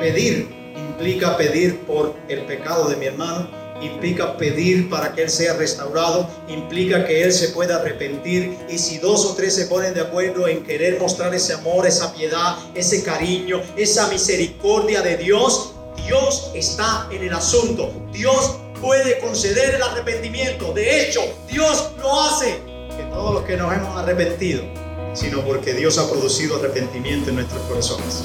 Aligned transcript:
Pedir 0.00 0.48
implica 0.76 1.36
pedir 1.36 1.80
por 1.80 2.14
el 2.28 2.46
pecado 2.46 2.88
de 2.88 2.96
mi 2.96 3.06
hermano, 3.06 3.48
implica 3.80 4.36
pedir 4.36 4.88
para 4.88 5.14
que 5.14 5.22
Él 5.22 5.30
sea 5.30 5.54
restaurado, 5.54 6.28
implica 6.48 7.04
que 7.06 7.22
Él 7.22 7.32
se 7.32 7.48
pueda 7.48 7.76
arrepentir. 7.76 8.56
Y 8.68 8.78
si 8.78 8.98
dos 8.98 9.24
o 9.26 9.34
tres 9.34 9.54
se 9.54 9.66
ponen 9.66 9.94
de 9.94 10.00
acuerdo 10.00 10.48
en 10.48 10.62
querer 10.62 10.98
mostrar 10.98 11.34
ese 11.34 11.52
amor, 11.52 11.86
esa 11.86 12.14
piedad, 12.14 12.56
ese 12.74 13.02
cariño, 13.02 13.62
esa 13.76 14.08
misericordia 14.08 15.02
de 15.02 15.16
Dios, 15.16 15.74
Dios 16.06 16.50
está 16.54 17.08
en 17.10 17.22
el 17.22 17.32
asunto. 17.34 17.92
Dios 18.12 18.56
puede 18.80 19.18
conceder 19.18 19.74
el 19.74 19.82
arrepentimiento. 19.82 20.72
De 20.72 21.02
hecho, 21.02 21.20
Dios 21.48 21.90
lo 21.98 22.20
hace. 22.22 22.58
Que 22.96 23.04
todos 23.10 23.34
los 23.34 23.44
que 23.44 23.56
nos 23.56 23.72
hemos 23.74 23.96
arrepentido, 23.98 24.62
sino 25.14 25.42
porque 25.42 25.74
Dios 25.74 25.98
ha 25.98 26.08
producido 26.08 26.56
arrepentimiento 26.56 27.30
en 27.30 27.36
nuestros 27.36 27.60
corazones. 27.62 28.24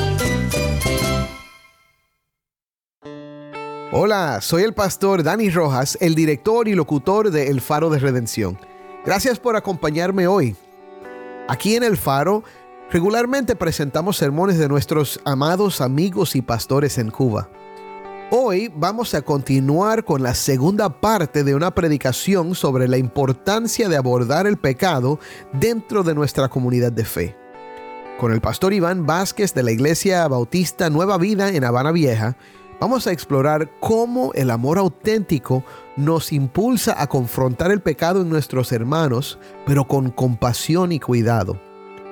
Hola, 3.93 4.39
soy 4.39 4.63
el 4.63 4.73
pastor 4.73 5.21
Dani 5.21 5.49
Rojas, 5.49 5.97
el 5.99 6.15
director 6.15 6.69
y 6.69 6.75
locutor 6.75 7.29
de 7.29 7.49
El 7.49 7.59
Faro 7.59 7.89
de 7.89 7.99
Redención. 7.99 8.57
Gracias 9.05 9.37
por 9.37 9.57
acompañarme 9.57 10.27
hoy. 10.27 10.55
Aquí 11.49 11.75
en 11.75 11.83
El 11.83 11.97
Faro 11.97 12.41
regularmente 12.89 13.53
presentamos 13.57 14.15
sermones 14.15 14.57
de 14.57 14.69
nuestros 14.69 15.19
amados 15.25 15.81
amigos 15.81 16.37
y 16.37 16.41
pastores 16.41 16.97
en 16.99 17.11
Cuba. 17.11 17.49
Hoy 18.29 18.71
vamos 18.73 19.13
a 19.13 19.23
continuar 19.23 20.05
con 20.05 20.23
la 20.23 20.35
segunda 20.35 21.01
parte 21.01 21.43
de 21.43 21.53
una 21.53 21.75
predicación 21.75 22.55
sobre 22.55 22.87
la 22.87 22.95
importancia 22.95 23.89
de 23.89 23.97
abordar 23.97 24.47
el 24.47 24.55
pecado 24.55 25.19
dentro 25.51 26.03
de 26.03 26.15
nuestra 26.15 26.47
comunidad 26.47 26.93
de 26.93 27.03
fe. 27.03 27.35
Con 28.17 28.31
el 28.31 28.39
pastor 28.39 28.71
Iván 28.71 29.05
Vázquez 29.05 29.53
de 29.53 29.63
la 29.63 29.71
Iglesia 29.71 30.25
Bautista 30.29 30.89
Nueva 30.89 31.17
Vida 31.17 31.49
en 31.49 31.65
Habana 31.65 31.91
Vieja, 31.91 32.37
vamos 32.81 33.05
a 33.05 33.11
explorar 33.11 33.69
cómo 33.79 34.31
el 34.33 34.49
amor 34.49 34.79
auténtico 34.79 35.63
nos 35.95 36.33
impulsa 36.33 36.99
a 36.99 37.07
confrontar 37.07 37.71
el 37.71 37.79
pecado 37.79 38.21
en 38.21 38.29
nuestros 38.29 38.71
hermanos, 38.71 39.37
pero 39.67 39.87
con 39.87 40.09
compasión 40.09 40.91
y 40.91 40.99
cuidado, 40.99 41.61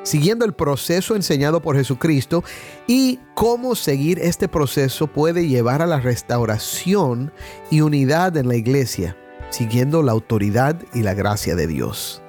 siguiendo 0.03 0.45
el 0.45 0.53
proceso 0.53 1.16
enseñado 1.16 1.59
por 1.59 1.75
Jesucristo 1.75 2.44
y 2.86 3.20
cómo 3.34 3.73
seguir 3.73 4.20
este 4.20 4.47
proceso 4.47 5.08
puede 5.08 5.47
llevar 5.47 5.81
a 5.81 5.88
la 5.88 6.00
restauración 6.00 7.34
y 7.72 7.81
unidad 7.81 8.38
en 8.38 8.47
la 8.47 8.56
iglesia, 8.56 9.17
siguiendo 9.50 10.03
la 10.03 10.12
autoridad 10.12 10.75
y 10.94 11.02
la 11.02 11.16
gracia 11.16 11.56
de 11.56 11.66
Dios. 11.66 12.22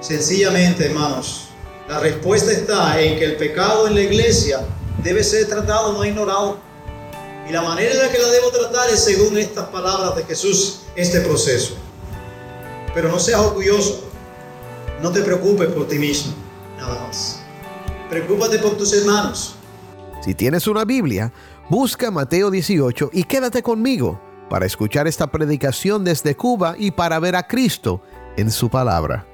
Sencillamente, 0.00 0.86
hermanos, 0.86 1.50
la 1.90 2.00
respuesta 2.00 2.52
está 2.52 3.02
en 3.02 3.18
que 3.18 3.26
el 3.26 3.36
pecado 3.36 3.86
en 3.86 3.96
la 3.96 4.00
iglesia 4.00 4.60
debe 5.04 5.22
ser 5.22 5.46
tratado, 5.46 5.92
no 5.92 6.06
ignorado. 6.06 6.71
Y 7.48 7.52
la 7.52 7.62
manera 7.62 7.92
en 7.92 7.98
la 7.98 8.10
que 8.10 8.18
la 8.18 8.28
debo 8.28 8.50
tratar 8.50 8.90
es 8.90 9.02
según 9.02 9.36
estas 9.36 9.68
palabras 9.68 10.16
de 10.16 10.24
Jesús, 10.24 10.82
este 10.94 11.20
proceso. 11.20 11.74
Pero 12.94 13.08
no 13.08 13.18
seas 13.18 13.40
orgulloso. 13.40 14.04
No 15.00 15.10
te 15.10 15.22
preocupes 15.22 15.68
por 15.68 15.88
ti 15.88 15.98
mismo, 15.98 16.32
nada 16.76 17.06
más. 17.06 17.40
Preocúpate 18.08 18.58
por 18.58 18.76
tus 18.76 18.92
hermanos. 18.92 19.56
Si 20.22 20.34
tienes 20.34 20.68
una 20.68 20.84
Biblia, 20.84 21.32
busca 21.68 22.10
Mateo 22.10 22.50
18 22.50 23.10
y 23.12 23.24
quédate 23.24 23.62
conmigo 23.62 24.20
para 24.48 24.66
escuchar 24.66 25.08
esta 25.08 25.28
predicación 25.28 26.04
desde 26.04 26.36
Cuba 26.36 26.76
y 26.78 26.92
para 26.92 27.18
ver 27.18 27.34
a 27.34 27.48
Cristo 27.48 28.02
en 28.36 28.50
su 28.50 28.68
palabra. 28.68 29.26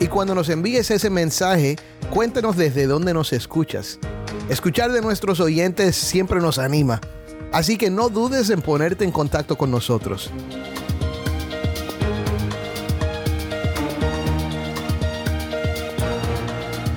Y 0.00 0.08
cuando 0.08 0.34
nos 0.34 0.48
envíes 0.48 0.90
ese 0.90 1.08
mensaje, 1.08 1.76
cuéntanos 2.10 2.56
desde 2.56 2.88
dónde 2.88 3.14
nos 3.14 3.32
escuchas. 3.32 4.00
Escuchar 4.48 4.92
de 4.92 5.00
nuestros 5.00 5.40
oyentes 5.40 5.96
siempre 5.96 6.40
nos 6.40 6.58
anima, 6.58 7.00
así 7.52 7.76
que 7.76 7.90
no 7.90 8.08
dudes 8.08 8.48
en 8.50 8.62
ponerte 8.62 9.02
en 9.02 9.10
contacto 9.10 9.58
con 9.58 9.72
nosotros. 9.72 10.30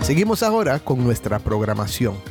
Seguimos 0.03 0.43
ahora 0.43 0.77
con 0.77 1.03
nuestra 1.03 1.39
programación. 1.39 2.21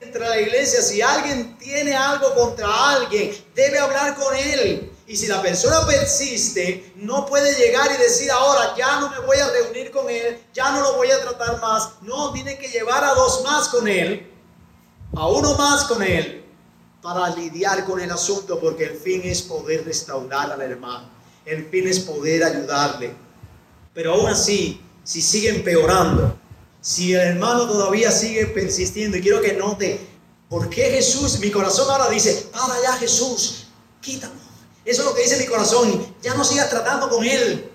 Entre 0.00 0.20
la 0.20 0.40
iglesia, 0.40 0.80
si 0.80 1.02
alguien 1.02 1.56
tiene 1.58 1.92
algo 1.96 2.32
contra 2.36 2.68
alguien, 2.90 3.32
debe 3.56 3.80
hablar 3.80 4.14
con 4.14 4.36
él. 4.36 4.93
Y 5.06 5.16
si 5.16 5.26
la 5.26 5.42
persona 5.42 5.86
persiste, 5.86 6.94
no 6.96 7.26
puede 7.26 7.54
llegar 7.56 7.90
y 7.94 8.02
decir 8.02 8.30
ahora 8.30 8.74
ya 8.76 9.00
no 9.00 9.10
me 9.10 9.18
voy 9.20 9.36
a 9.36 9.50
reunir 9.50 9.90
con 9.90 10.08
él, 10.08 10.38
ya 10.54 10.70
no 10.72 10.80
lo 10.80 10.96
voy 10.96 11.10
a 11.10 11.20
tratar 11.20 11.60
más. 11.60 11.90
No, 12.02 12.32
tiene 12.32 12.56
que 12.56 12.68
llevar 12.68 13.04
a 13.04 13.14
dos 13.14 13.42
más 13.44 13.68
con 13.68 13.86
él, 13.86 14.30
a 15.14 15.28
uno 15.28 15.54
más 15.56 15.84
con 15.84 16.02
él, 16.02 16.44
para 17.02 17.28
lidiar 17.36 17.84
con 17.84 18.00
el 18.00 18.10
asunto, 18.10 18.58
porque 18.58 18.84
el 18.84 18.96
fin 18.96 19.20
es 19.24 19.42
poder 19.42 19.84
restaurar 19.84 20.50
al 20.52 20.62
hermano. 20.62 21.10
El 21.44 21.68
fin 21.68 21.86
es 21.86 22.00
poder 22.00 22.42
ayudarle. 22.42 23.14
Pero 23.92 24.14
aún 24.14 24.28
así, 24.28 24.80
si 25.04 25.20
sigue 25.20 25.50
empeorando, 25.50 26.34
si 26.80 27.12
el 27.12 27.20
hermano 27.20 27.68
todavía 27.68 28.10
sigue 28.10 28.46
persistiendo, 28.46 29.18
y 29.18 29.20
quiero 29.20 29.42
que 29.42 29.52
note, 29.52 30.00
¿por 30.48 30.70
qué 30.70 30.84
Jesús, 30.84 31.38
mi 31.40 31.50
corazón 31.50 31.90
ahora 31.90 32.08
dice, 32.08 32.48
para 32.50 32.72
allá 32.72 32.92
Jesús, 32.94 33.66
quítalo 34.00 34.43
eso 34.84 35.02
es 35.02 35.08
lo 35.08 35.14
que 35.14 35.22
dice 35.22 35.38
mi 35.38 35.46
corazón. 35.46 36.14
Ya 36.22 36.34
no 36.34 36.44
sigas 36.44 36.68
tratando 36.68 37.08
con 37.08 37.24
él. 37.24 37.70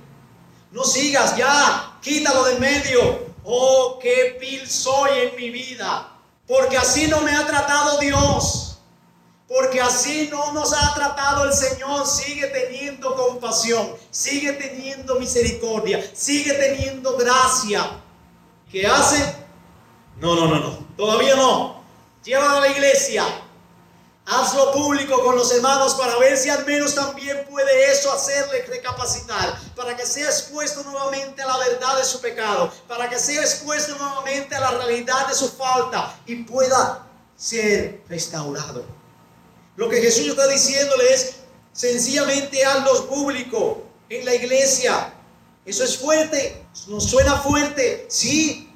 No 0.72 0.84
sigas, 0.84 1.36
ya, 1.36 1.97
quítalo 2.02 2.44
del 2.44 2.59
medio. 2.59 3.28
Oh, 3.44 3.98
qué 4.00 4.38
vil 4.39 4.69
soy 4.69 5.10
en 5.19 5.36
mi 5.36 5.50
vida. 5.50 6.16
Porque 6.48 6.78
así 6.78 7.07
no 7.07 7.22
me 7.22 7.36
ha 7.36 7.45
tratado 7.48 7.98
Dios. 7.98 8.78
Porque 9.48 9.81
así 9.81 10.30
no 10.31 10.51
nos 10.54 10.72
ha 10.74 10.94
tratado 10.94 11.45
el 11.45 11.54
Señor. 11.54 12.06
Sigue 12.06 12.48
teniendo 12.48 13.16
compasión. 13.16 13.95
Sigue 14.12 14.54
teniendo 14.54 15.16
misericordia. 15.16 16.07
Sigue 16.13 16.54
teniendo 16.54 17.18
gracia. 17.18 18.00
¿Qué 18.72 18.86
hace? 18.86 19.36
No, 20.18 20.36
no, 20.36 20.48
no, 20.48 20.60
no. 20.60 20.88
Todavía 20.95 21.36
no. 21.36 21.81
Llévalo 22.24 22.57
a 22.57 22.60
la 22.60 22.68
iglesia 22.68 23.25
Hazlo 24.31 24.72
público 24.74 25.24
con 25.24 25.36
los 25.36 25.52
hermanos 25.52 25.96
para 25.96 26.16
ver 26.20 26.38
si 26.38 26.50
al 26.50 26.64
menos 26.64 26.94
también 26.94 27.48
puede 27.50 27.92
eso 27.92 28.14
hacerle 28.14 28.64
recapacitar, 28.68 29.60
para 29.76 29.98
que 29.98 30.06
sea 30.06 30.28
expuesto 30.28 30.84
nuevamente 30.84 31.42
a 31.42 31.48
la 31.48 31.58
verdad 31.58 31.98
de 31.98 32.06
su 32.06 32.22
pecado, 32.22 32.72
para 32.88 33.10
que 33.10 33.18
sea 33.18 33.42
expuesto 33.42 33.96
nuevamente 33.98 34.56
a 34.56 34.60
la 34.60 34.72
realidad 34.72 35.28
de 35.28 35.34
su 35.34 35.50
falta 35.50 36.16
y 36.28 36.44
pueda 36.44 37.08
ser 37.36 38.04
restaurado. 38.08 38.86
Lo 39.76 39.90
que 39.90 40.00
Jesús 40.00 40.28
está 40.28 40.46
diciéndole 40.46 41.12
es 41.12 41.38
sencillamente 41.74 42.64
hazlo 42.64 43.08
público 43.08 43.81
en 44.10 44.26
la 44.26 44.36
iglesia. 44.36 45.12
Eso 45.66 45.84
es 45.84 45.98
fuerte, 45.98 46.68
nos 46.86 47.06
suena 47.06 47.38
fuerte, 47.38 48.06
sí. 48.10 48.72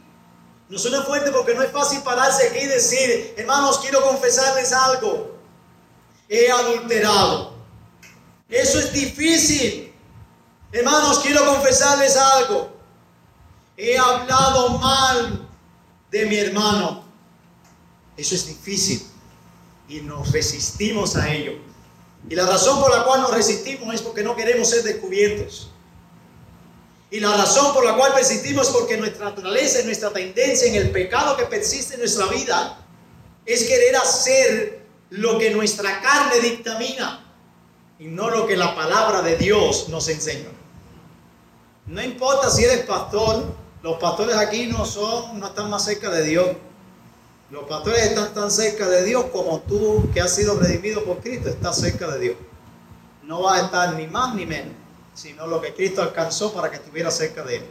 Nos 0.68 0.82
suena 0.82 1.04
fuerte 1.04 1.30
porque 1.30 1.54
no 1.54 1.62
es 1.62 1.72
fácil 1.72 2.02
pararse 2.02 2.48
aquí 2.48 2.60
y 2.60 2.68
decir, 2.68 3.36
hermanos, 3.38 3.78
quiero 3.80 4.02
confesarles 4.02 4.74
algo. 4.74 5.33
He 6.34 6.50
adulterado. 6.50 7.54
Eso 8.50 8.80
es 8.80 8.92
difícil. 8.92 9.94
Hermanos, 10.72 11.20
quiero 11.20 11.46
confesarles 11.46 12.18
algo. 12.18 12.76
He 13.78 13.96
hablado 13.96 14.80
mal 14.80 15.48
de 16.10 16.26
mi 16.26 16.38
hermano. 16.38 17.04
Eso 18.18 18.34
es 18.34 18.48
difícil. 18.48 19.06
Y 19.88 20.02
nos 20.02 20.32
resistimos 20.32 21.16
a 21.18 21.32
ello. 21.32 21.54
Y 22.28 22.34
la 22.34 22.48
razón 22.48 22.82
por 22.82 22.90
la 22.90 23.04
cual 23.04 23.22
nos 23.22 23.32
resistimos 23.32 23.94
es 23.94 24.02
porque 24.02 24.24
no 24.24 24.36
queremos 24.36 24.72
ser 24.72 24.82
descubiertos. 24.82 25.70
Y 27.12 27.20
la 27.20 27.38
razón 27.38 27.76
por 27.76 27.86
la 27.86 27.96
cual 27.96 28.12
persistimos 28.12 28.70
es 28.70 28.74
porque 28.74 28.98
nuestra 28.98 29.26
naturaleza 29.26 29.82
y 29.82 29.86
nuestra 29.86 30.12
tendencia 30.12 30.68
en 30.68 30.76
el 30.78 30.90
pecado 30.90 31.38
que 31.38 31.46
persiste 31.46 31.94
en 31.94 32.00
nuestra 32.00 32.26
vida 32.26 32.84
es 33.46 33.66
querer 33.66 33.96
hacer 33.98 34.83
lo 35.14 35.38
que 35.38 35.52
nuestra 35.52 36.02
carne 36.02 36.40
dictamina 36.40 37.24
y 38.00 38.06
no 38.06 38.32
lo 38.32 38.48
que 38.48 38.58
la 38.58 38.74
palabra 38.74 39.22
de 39.22 39.38
Dios 39.38 39.90
nos 39.90 40.08
enseña. 40.10 40.50
No 41.86 42.02
importa 42.02 42.50
si 42.50 42.64
eres 42.64 42.80
pastor, 42.86 43.44
los 43.84 44.00
pastores 44.00 44.36
aquí 44.36 44.66
no 44.66 44.86
son, 44.86 45.40
no 45.40 45.48
están 45.48 45.70
más 45.70 45.86
cerca 45.86 46.10
de 46.10 46.24
Dios. 46.24 46.48
Los 47.52 47.66
pastores 47.66 48.02
están 48.06 48.34
tan 48.34 48.50
cerca 48.50 48.88
de 48.88 49.04
Dios 49.04 49.26
como 49.26 49.60
tú 49.62 50.10
que 50.16 50.20
has 50.20 50.34
sido 50.34 50.60
redimido 50.60 51.04
por 51.04 51.20
Cristo 51.20 51.50
estás 51.50 51.80
cerca 51.80 52.08
de 52.08 52.20
Dios. 52.20 52.36
No 53.22 53.44
vas 53.44 53.62
a 53.62 53.66
estar 53.66 53.94
ni 53.94 54.08
más 54.08 54.34
ni 54.34 54.48
menos, 54.48 54.74
sino 55.14 55.46
lo 55.46 55.62
que 55.62 55.76
Cristo 55.76 56.02
alcanzó 56.02 56.54
para 56.54 56.72
que 56.72 56.78
estuviera 56.78 57.12
cerca 57.12 57.44
de 57.44 57.58
Él. 57.58 57.66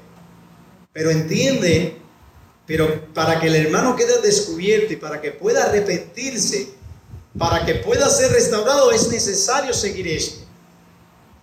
Pero 0.93 1.11
entiende, 1.11 1.97
pero 2.67 3.07
para 3.13 3.41
que 3.41 3.49
el 3.49 3.57
hermano 3.57 3.97
quede 3.97 4.21
descubierto 4.21 4.93
y 4.93 4.97
para 4.97 5.21
que 5.21 5.33
pueda 5.33 5.65
arrepentirse, 5.65 6.82
para 7.39 7.65
que 7.65 7.77
pueda 7.77 8.09
ser 8.11 8.33
restaurado, 8.33 8.91
es 8.91 9.09
necesario 9.09 9.73
seguir 9.73 10.09
esto. 10.09 10.45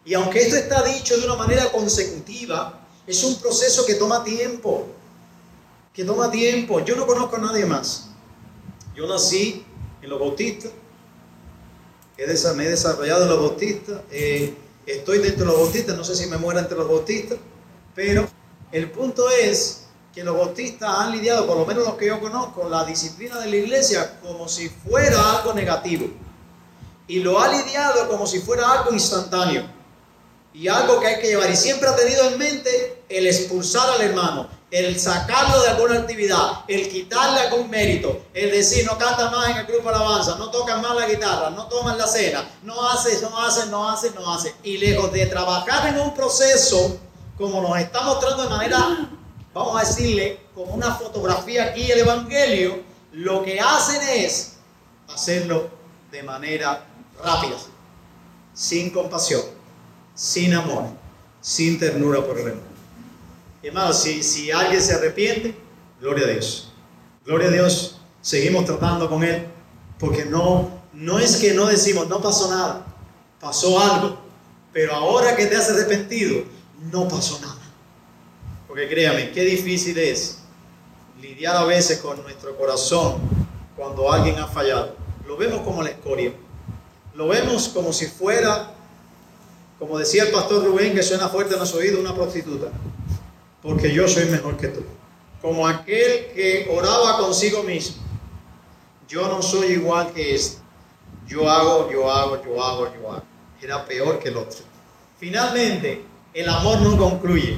Y 0.05 0.13
aunque 0.13 0.41
esto 0.41 0.55
está 0.55 0.83
dicho 0.83 1.17
de 1.17 1.25
una 1.25 1.35
manera 1.35 1.71
consecutiva, 1.71 2.79
es 3.05 3.23
un 3.23 3.35
proceso 3.39 3.85
que 3.85 3.95
toma 3.95 4.23
tiempo. 4.23 4.87
Que 5.93 6.03
toma 6.03 6.31
tiempo. 6.31 6.79
Yo 6.83 6.95
no 6.95 7.05
conozco 7.05 7.35
a 7.35 7.39
nadie 7.39 7.65
más 7.65 8.09
yo 8.99 9.07
nací 9.07 9.63
en 10.01 10.09
los 10.09 10.19
bautistas, 10.19 10.71
me 12.17 12.65
he 12.65 12.69
desarrollado 12.69 13.23
en 13.23 13.29
los 13.29 13.39
bautistas, 13.39 14.01
eh, 14.11 14.53
estoy 14.85 15.19
dentro 15.19 15.45
de 15.45 15.51
los 15.51 15.61
bautistas, 15.61 15.95
no 15.95 16.03
sé 16.03 16.17
si 16.17 16.25
me 16.25 16.37
muera 16.37 16.59
entre 16.59 16.77
los 16.77 16.85
bautistas, 16.85 17.37
pero 17.95 18.27
el 18.73 18.91
punto 18.91 19.29
es 19.29 19.85
que 20.13 20.23
los 20.23 20.35
bautistas 20.35 20.89
han 20.89 21.11
lidiado, 21.11 21.45
por 21.45 21.57
lo 21.57 21.65
menos 21.65 21.85
los 21.85 21.95
que 21.95 22.07
yo 22.07 22.19
conozco, 22.19 22.67
la 22.67 22.83
disciplina 22.83 23.39
de 23.39 23.47
la 23.47 23.55
iglesia 23.55 24.19
como 24.21 24.47
si 24.47 24.69
fuera 24.69 25.37
algo 25.37 25.53
negativo. 25.53 26.07
Y 27.07 27.19
lo 27.19 27.39
ha 27.39 27.47
lidiado 27.47 28.07
como 28.07 28.25
si 28.27 28.39
fuera 28.39 28.71
algo 28.71 28.91
instantáneo. 28.91 29.63
Y 30.53 30.67
algo 30.67 30.99
que 30.99 31.07
hay 31.07 31.21
que 31.21 31.27
llevar. 31.27 31.49
Y 31.49 31.55
siempre 31.55 31.87
ha 31.87 31.95
tenido 31.95 32.23
en 32.27 32.37
mente 32.37 33.03
el 33.07 33.27
expulsar 33.27 33.89
al 33.91 34.01
hermano, 34.01 34.49
el 34.71 34.99
sacarlo 34.99 35.61
de 35.61 35.69
alguna 35.69 35.99
actividad, 35.99 36.63
el 36.67 36.89
quitarle 36.89 37.41
algún 37.41 37.69
mérito, 37.69 38.25
el 38.33 38.51
decir 38.51 38.85
no 38.85 38.97
canta 38.97 39.29
más 39.31 39.49
en 39.49 39.57
el 39.57 39.65
grupo 39.65 39.89
alabanza, 39.89 40.35
no 40.37 40.51
tocan 40.51 40.81
más 40.81 40.95
la 40.95 41.07
guitarra, 41.07 41.49
no 41.49 41.67
toman 41.67 41.97
la 41.97 42.07
cena, 42.07 42.47
no 42.63 42.87
hace, 42.89 43.19
no 43.21 43.39
hace, 43.39 43.67
no 43.67 43.89
hace, 43.89 44.11
no 44.11 44.33
hace. 44.33 44.55
Y 44.63 44.77
lejos 44.77 45.11
de 45.11 45.25
trabajar 45.27 45.87
en 45.87 45.99
un 45.99 46.13
proceso 46.13 46.99
como 47.37 47.61
nos 47.61 47.79
está 47.79 48.01
mostrando 48.01 48.43
de 48.43 48.49
manera, 48.49 49.09
vamos 49.53 49.77
a 49.77 49.85
decirle, 49.85 50.39
como 50.53 50.73
una 50.73 50.93
fotografía 50.95 51.65
aquí 51.65 51.91
el 51.91 51.99
Evangelio, 51.99 52.81
lo 53.11 53.43
que 53.43 53.59
hacen 53.59 54.01
es 54.09 54.57
hacerlo 55.07 55.69
de 56.11 56.23
manera 56.23 56.85
rápida, 57.23 57.57
sin 58.53 58.89
compasión, 58.89 59.41
sin 60.13 60.53
amor, 60.53 60.85
sin 61.41 61.79
ternura 61.79 62.25
por 62.25 62.39
el 62.39 62.47
hermano. 62.47 62.69
Hermano, 63.61 63.93
si, 63.93 64.23
si 64.23 64.51
alguien 64.51 64.81
se 64.81 64.93
arrepiente, 64.93 65.55
gloria 65.99 66.25
a 66.25 66.29
Dios. 66.29 66.71
Gloria 67.25 67.49
a 67.49 67.51
Dios. 67.51 67.99
Seguimos 68.21 68.65
tratando 68.65 69.09
con 69.09 69.23
Él. 69.23 69.47
Porque 69.99 70.23
no, 70.25 70.69
no 70.93 71.19
es 71.19 71.35
que 71.37 71.53
no 71.53 71.65
decimos, 71.65 72.07
no 72.07 72.21
pasó 72.21 72.49
nada. 72.49 72.85
Pasó 73.39 73.79
algo. 73.79 74.17
Pero 74.71 74.93
ahora 74.93 75.35
que 75.35 75.45
te 75.47 75.57
has 75.57 75.69
arrepentido, 75.69 76.43
no 76.91 77.07
pasó 77.07 77.39
nada. 77.41 77.58
Porque 78.79 78.93
créame, 78.95 79.31
qué 79.31 79.43
difícil 79.43 79.97
es 79.97 80.37
lidiar 81.21 81.53
a 81.57 81.65
veces 81.65 81.99
con 81.99 82.21
nuestro 82.23 82.55
corazón 82.55 83.15
cuando 83.75 84.09
alguien 84.09 84.39
ha 84.39 84.47
fallado. 84.47 84.95
Lo 85.27 85.35
vemos 85.35 85.63
como 85.63 85.83
la 85.83 85.89
escoria. 85.89 86.31
Lo 87.13 87.27
vemos 87.27 87.67
como 87.67 87.91
si 87.91 88.05
fuera, 88.05 88.71
como 89.77 89.99
decía 89.99 90.23
el 90.23 90.31
pastor 90.31 90.63
Rubén, 90.63 90.93
que 90.93 91.03
suena 91.03 91.27
fuerte 91.27 91.55
en 91.55 91.59
los 91.59 91.73
oídos, 91.73 91.99
una 91.99 92.15
prostituta 92.15 92.67
porque 93.61 93.93
yo 93.93 94.07
soy 94.07 94.27
mejor 94.27 94.55
que 94.55 94.69
tú. 94.69 94.81
Como 95.41 95.67
aquel 95.67 96.27
que 96.33 96.69
oraba 96.73 97.17
consigo 97.17 97.63
mismo. 97.63 98.01
Yo 99.09 99.27
no 99.27 99.41
soy 99.41 99.73
igual 99.73 100.13
que 100.13 100.35
este. 100.35 100.61
Yo 101.27 101.49
hago, 101.49 101.91
yo 101.91 102.09
hago, 102.09 102.41
yo 102.45 102.63
hago, 102.63 102.93
yo 102.95 103.11
hago. 103.11 103.23
Era 103.61 103.85
peor 103.85 104.19
que 104.19 104.29
el 104.29 104.37
otro. 104.37 104.59
Finalmente, 105.19 106.01
el 106.33 106.47
amor 106.47 106.79
no 106.79 106.97
concluye, 106.97 107.57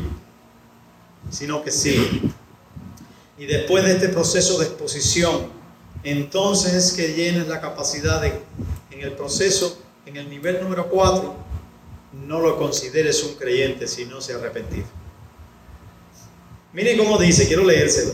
sino 1.29 1.63
que 1.63 1.71
sigue. 1.71 2.21
Y 3.37 3.45
después 3.45 3.83
de 3.85 3.93
este 3.93 4.09
proceso 4.09 4.59
de 4.59 4.65
exposición, 4.65 5.47
entonces 6.03 6.73
es 6.73 6.93
que 6.93 7.13
llenes 7.13 7.47
la 7.47 7.61
capacidad 7.61 8.21
de, 8.21 8.33
en 8.91 9.01
el 9.01 9.13
proceso, 9.13 9.81
en 10.05 10.17
el 10.17 10.29
nivel 10.29 10.61
número 10.61 10.89
4, 10.89 11.35
no 12.27 12.39
lo 12.39 12.57
consideres 12.57 13.23
un 13.23 13.35
creyente 13.35 13.87
si 13.87 14.05
no 14.05 14.21
se 14.21 14.33
ha 14.33 14.37
arrepentido. 14.37 14.85
Miren 16.73 16.97
cómo 16.97 17.17
dice, 17.17 17.47
quiero 17.47 17.63
leérselo. 17.63 18.13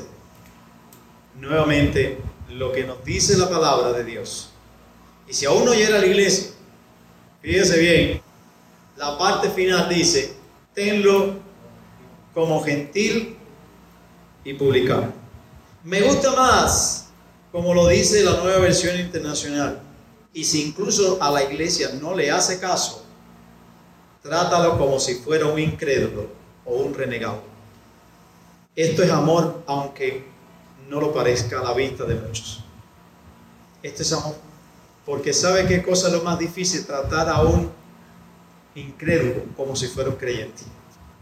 Nuevamente, 1.40 2.18
lo 2.50 2.72
que 2.72 2.84
nos 2.84 3.04
dice 3.04 3.38
la 3.38 3.50
palabra 3.50 3.94
de 3.94 4.04
Dios. 4.04 4.50
Y 5.28 5.34
si 5.34 5.46
aún 5.46 5.66
no 5.66 5.74
llega 5.74 5.98
a 5.98 6.00
la 6.00 6.06
iglesia, 6.06 6.52
fíjese 7.42 7.80
bien, 7.80 8.22
la 8.96 9.18
parte 9.18 9.50
final 9.50 9.90
dice, 9.90 10.34
tenlo 10.74 11.36
como 12.38 12.64
gentil 12.64 13.36
y 14.44 14.54
publicado. 14.54 15.12
Me 15.84 16.04
gusta 16.04 16.36
más, 16.36 17.08
como 17.52 17.74
lo 17.74 17.88
dice 17.88 18.24
la 18.24 18.38
nueva 18.44 18.60
versión 18.60 18.96
internacional, 19.00 19.82
y 20.34 20.44
si 20.44 20.68
incluso 20.68 21.18
a 21.20 21.32
la 21.32 21.42
iglesia 21.42 21.94
no 22.00 22.14
le 22.14 22.30
hace 22.30 22.60
caso, 22.60 23.04
trátalo 24.22 24.78
como 24.78 25.00
si 25.00 25.16
fuera 25.16 25.48
un 25.48 25.58
incrédulo 25.58 26.28
o 26.64 26.76
un 26.76 26.94
renegado. 26.94 27.42
Esto 28.76 29.02
es 29.02 29.10
amor, 29.10 29.64
aunque 29.66 30.24
no 30.88 31.02
lo 31.02 31.12
parezca 31.12 31.60
a 31.60 31.64
la 31.64 31.74
vista 31.74 32.04
de 32.04 32.14
muchos. 32.14 32.64
Esto 33.82 34.04
es 34.04 34.14
amor. 34.14 34.36
Porque 35.08 35.34
sabe 35.34 35.66
qué 35.66 35.82
cosa 35.82 36.06
es 36.06 36.14
lo 36.14 36.22
más 36.22 36.38
difícil, 36.38 36.86
tratar 36.86 37.30
a 37.30 37.42
un 37.42 37.72
incrédulo 38.76 39.42
como 39.56 39.76
si 39.76 39.88
fuera 39.88 40.12
un 40.12 40.18
creyente. 40.18 40.77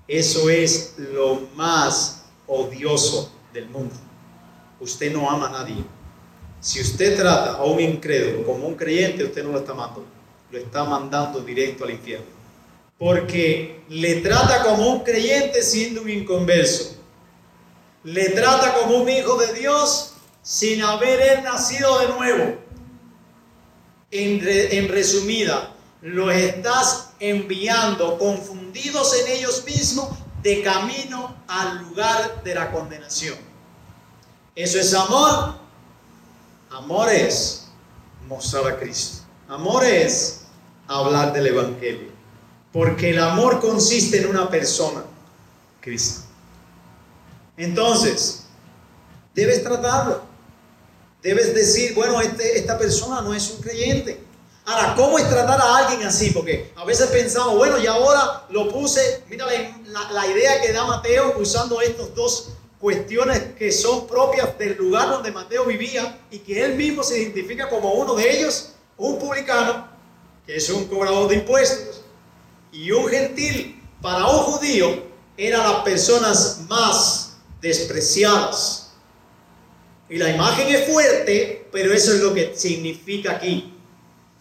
Eso 0.07 0.49
es 0.49 0.95
lo 0.97 1.47
más 1.55 2.25
odioso 2.47 3.31
del 3.53 3.67
mundo. 3.69 3.95
Usted 4.79 5.11
no 5.13 5.29
ama 5.29 5.47
a 5.47 5.51
nadie. 5.51 5.83
Si 6.59 6.81
usted 6.81 7.17
trata 7.17 7.53
a 7.53 7.63
un 7.63 7.79
incrédulo 7.79 8.45
como 8.45 8.67
un 8.67 8.75
creyente, 8.75 9.23
usted 9.23 9.43
no 9.43 9.51
lo 9.51 9.59
está 9.59 9.73
mandando. 9.73 10.05
Lo 10.51 10.57
está 10.59 10.83
mandando 10.83 11.41
directo 11.41 11.83
al 11.83 11.91
infierno. 11.91 12.27
Porque 12.97 13.81
le 13.89 14.21
trata 14.21 14.63
como 14.63 14.89
un 14.89 14.99
creyente 15.03 15.61
siendo 15.61 16.01
un 16.01 16.09
inconverso 16.09 16.95
le 18.05 18.29
trata 18.29 18.75
como 18.75 18.97
un 18.97 19.09
hijo 19.09 19.35
de 19.37 19.53
Dios 19.53 20.13
sin 20.43 20.81
haber 20.83 21.19
él 21.19 21.43
nacido 21.43 21.99
de 21.99 22.07
nuevo. 22.09 22.57
En, 24.11 24.87
resumida, 24.87 25.73
los 26.01 26.33
estás 26.33 27.04
enviando 27.19 28.17
confundidos 28.17 29.15
en 29.21 29.31
ellos 29.31 29.63
mismos 29.65 30.09
de 30.41 30.61
camino 30.61 31.35
al 31.47 31.83
lugar 31.83 32.43
de 32.43 32.55
la 32.55 32.71
condenación. 32.71 33.35
Eso 34.55 34.79
es 34.79 34.93
amor. 34.93 35.55
Amor 36.69 37.09
es 37.09 37.67
mostrar 38.27 38.67
a 38.67 38.79
Cristo. 38.79 39.23
Amor 39.47 39.83
es 39.83 40.41
hablar 40.87 41.33
del 41.33 41.47
Evangelio. 41.47 42.11
Porque 42.71 43.11
el 43.11 43.19
amor 43.19 43.59
consiste 43.59 44.19
en 44.19 44.27
una 44.27 44.49
persona, 44.49 45.03
Cristo. 45.81 46.21
Entonces, 47.57 48.43
debes 49.33 49.63
tratarlo. 49.63 50.23
Debes 51.21 51.55
decir, 51.55 51.95
bueno, 51.95 52.21
este, 52.21 52.59
esta 52.59 52.77
persona 52.77 53.21
no 53.21 53.33
es 53.33 53.49
un 53.51 53.61
creyente. 53.61 54.24
Ahora, 54.65 54.95
¿cómo 54.95 55.19
es 55.19 55.29
tratar 55.29 55.61
a 55.61 55.77
alguien 55.77 56.07
así? 56.07 56.31
Porque 56.31 56.71
a 56.75 56.83
veces 56.85 57.07
pensamos, 57.07 57.55
bueno, 57.55 57.77
y 57.77 57.85
ahora 57.85 58.45
lo 58.49 58.67
puse, 58.69 59.23
mira 59.29 59.45
la, 59.85 60.11
la- 60.11 60.27
idea 60.27 60.59
que 60.59 60.73
da 60.73 60.85
Mateo 60.85 61.35
usando 61.37 61.79
estos 61.81 62.15
dos 62.15 62.49
cuestiones 62.79 63.53
que 63.57 63.71
son 63.71 64.07
propias 64.07 64.57
del 64.57 64.75
lugar 64.77 65.09
donde 65.09 65.31
Mateo 65.31 65.65
vivía 65.65 66.19
y 66.31 66.39
que 66.39 66.63
él 66.63 66.75
mismo 66.75 67.03
se 67.03 67.19
identifica 67.19 67.69
como 67.69 67.93
uno 67.93 68.15
de 68.15 68.39
ellos, 68.39 68.71
un 68.97 69.19
publicano, 69.19 69.87
que 70.47 70.55
es 70.55 70.67
un 70.69 70.85
cobrador 70.85 71.27
de 71.29 71.35
impuestos, 71.35 72.01
y 72.71 72.91
un 72.91 73.07
gentil, 73.07 73.81
para 74.01 74.25
un 74.27 74.39
judío, 74.39 75.03
eran 75.37 75.61
las 75.63 75.83
personas 75.83 76.61
más 76.67 77.37
despreciadas. 77.61 78.91
Y 80.09 80.17
la 80.17 80.29
imagen 80.29 80.67
es 80.73 80.91
fuerte, 80.91 81.67
pero 81.71 81.93
eso 81.93 82.13
es 82.13 82.19
lo 82.21 82.33
que 82.33 82.53
significa 82.55 83.31
aquí. 83.33 83.74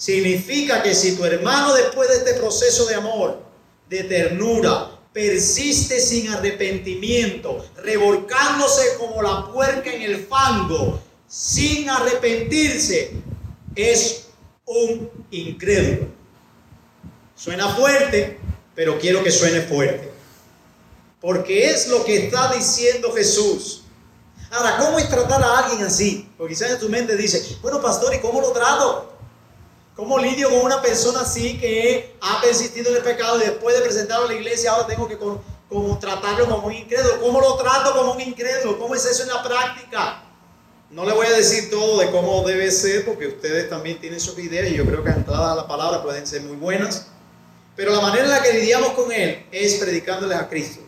Significa 0.05 0.83
que 0.83 0.95
si 0.95 1.17
tu 1.17 1.25
hermano 1.25 1.73
después 1.73 2.11
de 2.11 2.17
este 2.17 2.35
proceso 2.35 2.85
de 2.85 2.95
amor, 2.95 3.43
de 3.89 4.05
ternura, 4.05 4.91
persiste 5.15 5.99
sin 5.99 6.29
arrepentimiento, 6.29 7.65
revolcándose 7.77 8.99
como 8.99 9.23
la 9.23 9.51
puerca 9.51 9.91
en 9.91 10.03
el 10.03 10.27
fango, 10.27 11.01
sin 11.27 11.89
arrepentirse, 11.89 13.13
es 13.75 14.27
un 14.67 15.09
incrédulo. 15.31 16.09
Suena 17.35 17.75
fuerte, 17.75 18.39
pero 18.75 18.99
quiero 18.99 19.25
que 19.25 19.31
suene 19.31 19.63
fuerte. 19.63 20.13
Porque 21.19 21.71
es 21.71 21.89
lo 21.89 22.05
que 22.05 22.27
está 22.27 22.53
diciendo 22.53 23.11
Jesús. 23.11 23.85
Ahora, 24.51 24.77
¿cómo 24.77 24.99
es 24.99 25.09
tratar 25.09 25.43
a 25.43 25.61
alguien 25.61 25.83
así? 25.83 26.29
Porque 26.37 26.53
quizás 26.53 26.73
en 26.73 26.79
tu 26.79 26.91
mente 26.91 27.17
dice, 27.17 27.57
bueno, 27.63 27.81
pastor, 27.81 28.15
¿y 28.15 28.19
cómo 28.19 28.43
lo 28.43 28.53
trato? 28.53 29.14
¿Cómo 29.97 30.19
lidio 30.19 30.51
con 30.51 30.61
una 30.61 30.83
persona 30.83 31.21
así 31.21 31.57
que 31.59 32.17
ha 32.21 32.41
persistido 32.41 32.91
en 32.91 32.97
el 32.97 33.03
pecado 33.03 33.39
y 33.39 33.43
después 33.43 33.77
de 33.77 33.83
presentarlo 33.83 34.27
a 34.27 34.29
la 34.29 34.35
iglesia 34.35 34.73
ahora 34.73 34.89
tengo 34.89 35.07
que 35.07 35.17
como 35.17 35.99
tratarlo 36.01 36.49
como 36.49 36.67
un 36.67 36.73
incrédulo? 36.73 37.21
¿Cómo 37.21 37.41
lo 37.41 37.57
trato 37.57 37.95
como 37.95 38.13
un 38.13 38.21
incrédulo? 38.21 38.77
¿Cómo 38.79 38.97
es 38.97 39.05
eso 39.05 39.23
en 39.23 39.29
la 39.29 39.43
práctica? 39.43 40.23
No 40.91 41.05
le 41.05 41.13
voy 41.13 41.27
a 41.27 41.31
decir 41.31 41.71
todo 41.71 42.01
de 42.01 42.11
cómo 42.11 42.43
debe 42.45 42.73
ser 42.73 43.05
porque 43.05 43.29
ustedes 43.29 43.71
también 43.71 44.01
tienen 44.01 44.19
sus 44.19 44.37
ideas 44.39 44.69
y 44.69 44.75
yo 44.75 44.85
creo 44.85 45.05
que 45.05 45.11
entradas 45.11 45.53
a 45.53 45.55
la 45.55 45.69
palabra 45.69 46.03
pueden 46.03 46.27
ser 46.27 46.43
muy 46.43 46.57
buenas. 46.57 47.09
Pero 47.77 47.93
la 47.93 48.01
manera 48.01 48.25
en 48.25 48.31
la 48.31 48.43
que 48.43 48.53
lidiamos 48.53 48.91
con 48.91 49.13
él 49.13 49.47
es 49.53 49.75
predicándoles 49.77 50.37
a 50.37 50.49
Cristo. 50.49 50.81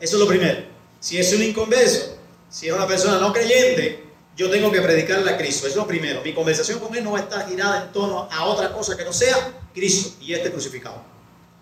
Eso 0.00 0.16
es 0.16 0.20
lo 0.20 0.28
primero. 0.28 0.64
Si 0.98 1.16
es 1.18 1.32
un 1.32 1.42
inconverso, 1.42 2.16
si 2.50 2.68
es 2.68 2.72
una 2.72 2.86
persona 2.86 3.18
no 3.18 3.32
creyente, 3.32 4.05
yo 4.36 4.50
tengo 4.50 4.70
que 4.70 4.82
predicarle 4.82 5.30
a 5.30 5.36
Cristo. 5.38 5.66
Es 5.66 5.74
lo 5.74 5.86
primero. 5.86 6.20
Mi 6.22 6.34
conversación 6.34 6.78
con 6.78 6.94
él 6.94 7.02
no 7.02 7.12
va 7.12 7.18
a 7.18 7.22
estar 7.22 7.48
girada 7.48 7.84
en 7.84 7.92
torno 7.92 8.28
a 8.30 8.44
otra 8.44 8.72
cosa 8.72 8.96
que 8.96 9.04
no 9.04 9.12
sea 9.12 9.36
Cristo 9.74 10.16
y 10.20 10.34
este 10.34 10.52
crucificado. 10.52 11.02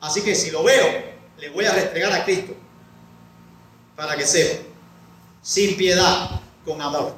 Así 0.00 0.22
que 0.22 0.34
si 0.34 0.50
lo 0.50 0.64
veo, 0.64 0.84
le 1.38 1.50
voy 1.50 1.64
a 1.64 1.72
restregar 1.72 2.12
a 2.12 2.24
Cristo 2.24 2.54
para 3.94 4.16
que 4.16 4.26
sepa. 4.26 4.64
Sin 5.40 5.76
piedad, 5.76 6.40
con 6.64 6.80
amor. 6.80 7.14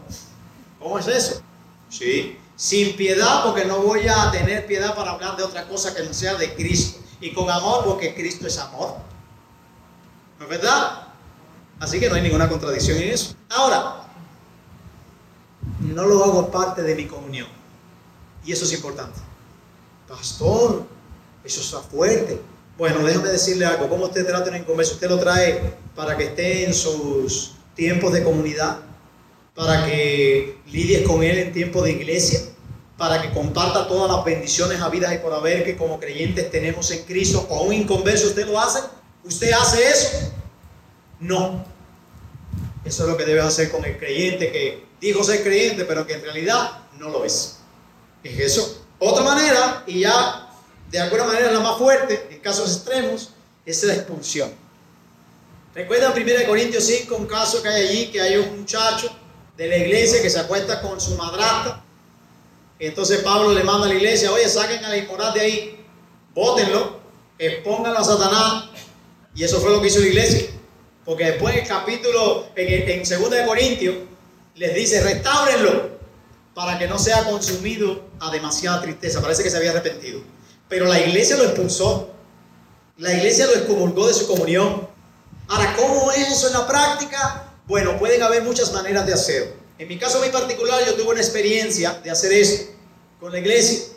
¿Cómo 0.78 0.98
es 0.98 1.06
eso? 1.06 1.42
Sí. 1.88 2.38
Sin 2.54 2.94
piedad 2.96 3.44
porque 3.44 3.64
no 3.64 3.78
voy 3.78 4.06
a 4.08 4.30
tener 4.30 4.66
piedad 4.66 4.94
para 4.94 5.12
hablar 5.12 5.36
de 5.36 5.42
otra 5.42 5.66
cosa 5.66 5.94
que 5.94 6.02
no 6.02 6.12
sea 6.12 6.34
de 6.34 6.54
Cristo. 6.54 7.00
Y 7.20 7.32
con 7.32 7.48
amor 7.48 7.84
porque 7.84 8.14
Cristo 8.14 8.46
es 8.46 8.58
amor. 8.58 8.96
¿No 10.38 10.44
es 10.44 10.50
verdad? 10.50 11.08
Así 11.80 11.98
que 11.98 12.10
no 12.10 12.16
hay 12.16 12.22
ninguna 12.22 12.48
contradicción 12.48 12.98
en 12.98 13.10
eso. 13.10 13.34
Ahora, 13.48 14.05
no 15.96 16.04
lo 16.04 16.22
hago 16.22 16.50
parte 16.50 16.82
de 16.82 16.94
mi 16.94 17.06
comunión. 17.06 17.48
Y 18.44 18.52
eso 18.52 18.66
es 18.66 18.72
importante. 18.74 19.18
Pastor, 20.06 20.84
eso 21.42 21.60
está 21.62 21.78
fuerte. 21.78 22.38
Bueno, 22.76 23.02
déjame 23.02 23.30
decirle 23.30 23.64
algo. 23.64 23.88
¿Cómo 23.88 24.04
usted 24.04 24.26
trata 24.26 24.50
un 24.50 24.56
inconverso? 24.56 24.92
Usted 24.92 25.08
lo 25.08 25.18
trae 25.18 25.74
para 25.94 26.14
que 26.14 26.24
esté 26.24 26.66
en 26.66 26.74
sus 26.74 27.54
tiempos 27.74 28.12
de 28.12 28.22
comunidad, 28.22 28.80
para 29.54 29.86
que 29.86 30.58
lidies 30.66 31.08
con 31.08 31.22
él 31.22 31.38
en 31.38 31.54
tiempo 31.54 31.82
de 31.82 31.92
iglesia, 31.92 32.40
para 32.98 33.22
que 33.22 33.30
comparta 33.30 33.88
todas 33.88 34.14
las 34.14 34.22
bendiciones 34.22 34.82
habidas 34.82 35.14
y 35.14 35.18
por 35.18 35.32
haber 35.32 35.64
que 35.64 35.78
como 35.78 35.98
creyentes 35.98 36.50
tenemos 36.50 36.90
en 36.90 37.04
Cristo. 37.04 37.46
¿O 37.48 37.62
un 37.62 37.72
inconverso 37.72 38.26
usted 38.26 38.46
lo 38.46 38.60
hace? 38.60 38.80
¿Usted 39.24 39.50
hace 39.50 39.88
eso? 39.88 40.30
No. 41.20 41.64
Eso 42.84 43.04
es 43.04 43.08
lo 43.08 43.16
que 43.16 43.24
debes 43.24 43.44
hacer 43.44 43.70
con 43.70 43.82
el 43.86 43.96
creyente 43.96 44.52
que 44.52 44.86
dijo 45.06 45.25
ser 45.25 45.42
creyente, 45.42 45.84
pero 45.84 46.06
que 46.06 46.14
en 46.14 46.22
realidad 46.22 46.78
no 46.98 47.10
lo 47.10 47.25
es. 47.25 47.58
Es 48.22 48.38
eso. 48.38 48.84
Otra 48.98 49.22
manera, 49.22 49.84
y 49.86 50.00
ya 50.00 50.48
de 50.90 50.98
alguna 50.98 51.25
manera 51.25 51.52
la 51.52 51.60
más 51.60 51.78
fuerte, 51.78 52.28
en 52.30 52.38
casos 52.40 52.76
extremos, 52.76 53.30
es 53.64 53.82
la 53.84 53.94
expulsión. 53.94 54.52
¿Recuerdan 55.75 56.12
1 56.16 56.25
Corintios 56.46 56.84
5, 56.84 57.16
un 57.16 57.26
caso 57.26 57.62
que 57.62 57.68
hay 57.68 57.86
allí, 57.86 58.06
que 58.06 58.20
hay 58.20 58.36
un 58.36 58.60
muchacho 58.60 59.10
de 59.56 59.68
la 59.68 59.76
iglesia 59.76 60.22
que 60.22 60.30
se 60.30 60.38
acuesta 60.38 60.80
con 60.80 61.00
su 61.00 61.16
madrastra? 61.16 61.82
Entonces 62.78 63.18
Pablo 63.18 63.52
le 63.52 63.62
manda 63.62 63.86
a 63.86 63.88
la 63.88 63.94
iglesia, 63.94 64.32
oye, 64.32 64.48
saquen 64.48 64.84
a 64.84 64.88
la 64.88 64.96
inmoral 64.96 65.34
de 65.34 65.40
ahí, 65.40 65.84
bótenlo, 66.34 67.00
expónganlo 67.38 67.98
a 67.98 68.04
Satanás. 68.04 68.64
Y 69.34 69.44
eso 69.44 69.60
fue 69.60 69.70
lo 69.70 69.80
que 69.80 69.88
hizo 69.88 70.00
la 70.00 70.06
iglesia. 70.06 70.46
Porque 71.04 71.25
después 71.25 71.54
en 71.54 71.60
el 71.62 71.68
capítulo, 71.68 72.48
en, 72.56 72.88
en 72.88 73.02
2 73.02 73.30
de 73.30 73.46
Corintios, 73.46 73.96
les 74.56 74.75
dice, 74.75 75.02
restáurenlo 75.02 75.96
para 76.54 76.78
que 76.78 76.88
no 76.88 76.98
sea 76.98 77.25
consumido 77.25 78.02
a 78.18 78.30
demasiada 78.30 78.80
tristeza. 78.80 79.20
Parece 79.20 79.42
que 79.42 79.50
se 79.50 79.58
había 79.58 79.70
arrepentido. 79.70 80.22
Pero 80.68 80.86
la 80.86 80.98
iglesia 80.98 81.36
lo 81.36 81.44
expulsó. 81.44 82.10
La 82.96 83.12
iglesia 83.12 83.46
lo 83.46 83.52
excomulgó 83.52 84.08
de 84.08 84.14
su 84.14 84.26
comunión. 84.26 84.88
Ahora, 85.48 85.76
¿cómo 85.76 86.10
es 86.12 86.28
eso 86.28 86.46
en 86.48 86.54
la 86.54 86.66
práctica? 86.66 87.52
Bueno, 87.66 87.98
pueden 87.98 88.22
haber 88.22 88.42
muchas 88.42 88.72
maneras 88.72 89.06
de 89.06 89.12
hacerlo. 89.12 89.52
En 89.78 89.88
mi 89.88 89.98
caso 89.98 90.18
muy 90.18 90.30
particular, 90.30 90.82
yo 90.86 90.94
tuve 90.94 91.10
una 91.10 91.20
experiencia 91.20 92.00
de 92.02 92.10
hacer 92.10 92.32
esto 92.32 92.72
con 93.20 93.32
la 93.32 93.38
iglesia. 93.38 93.94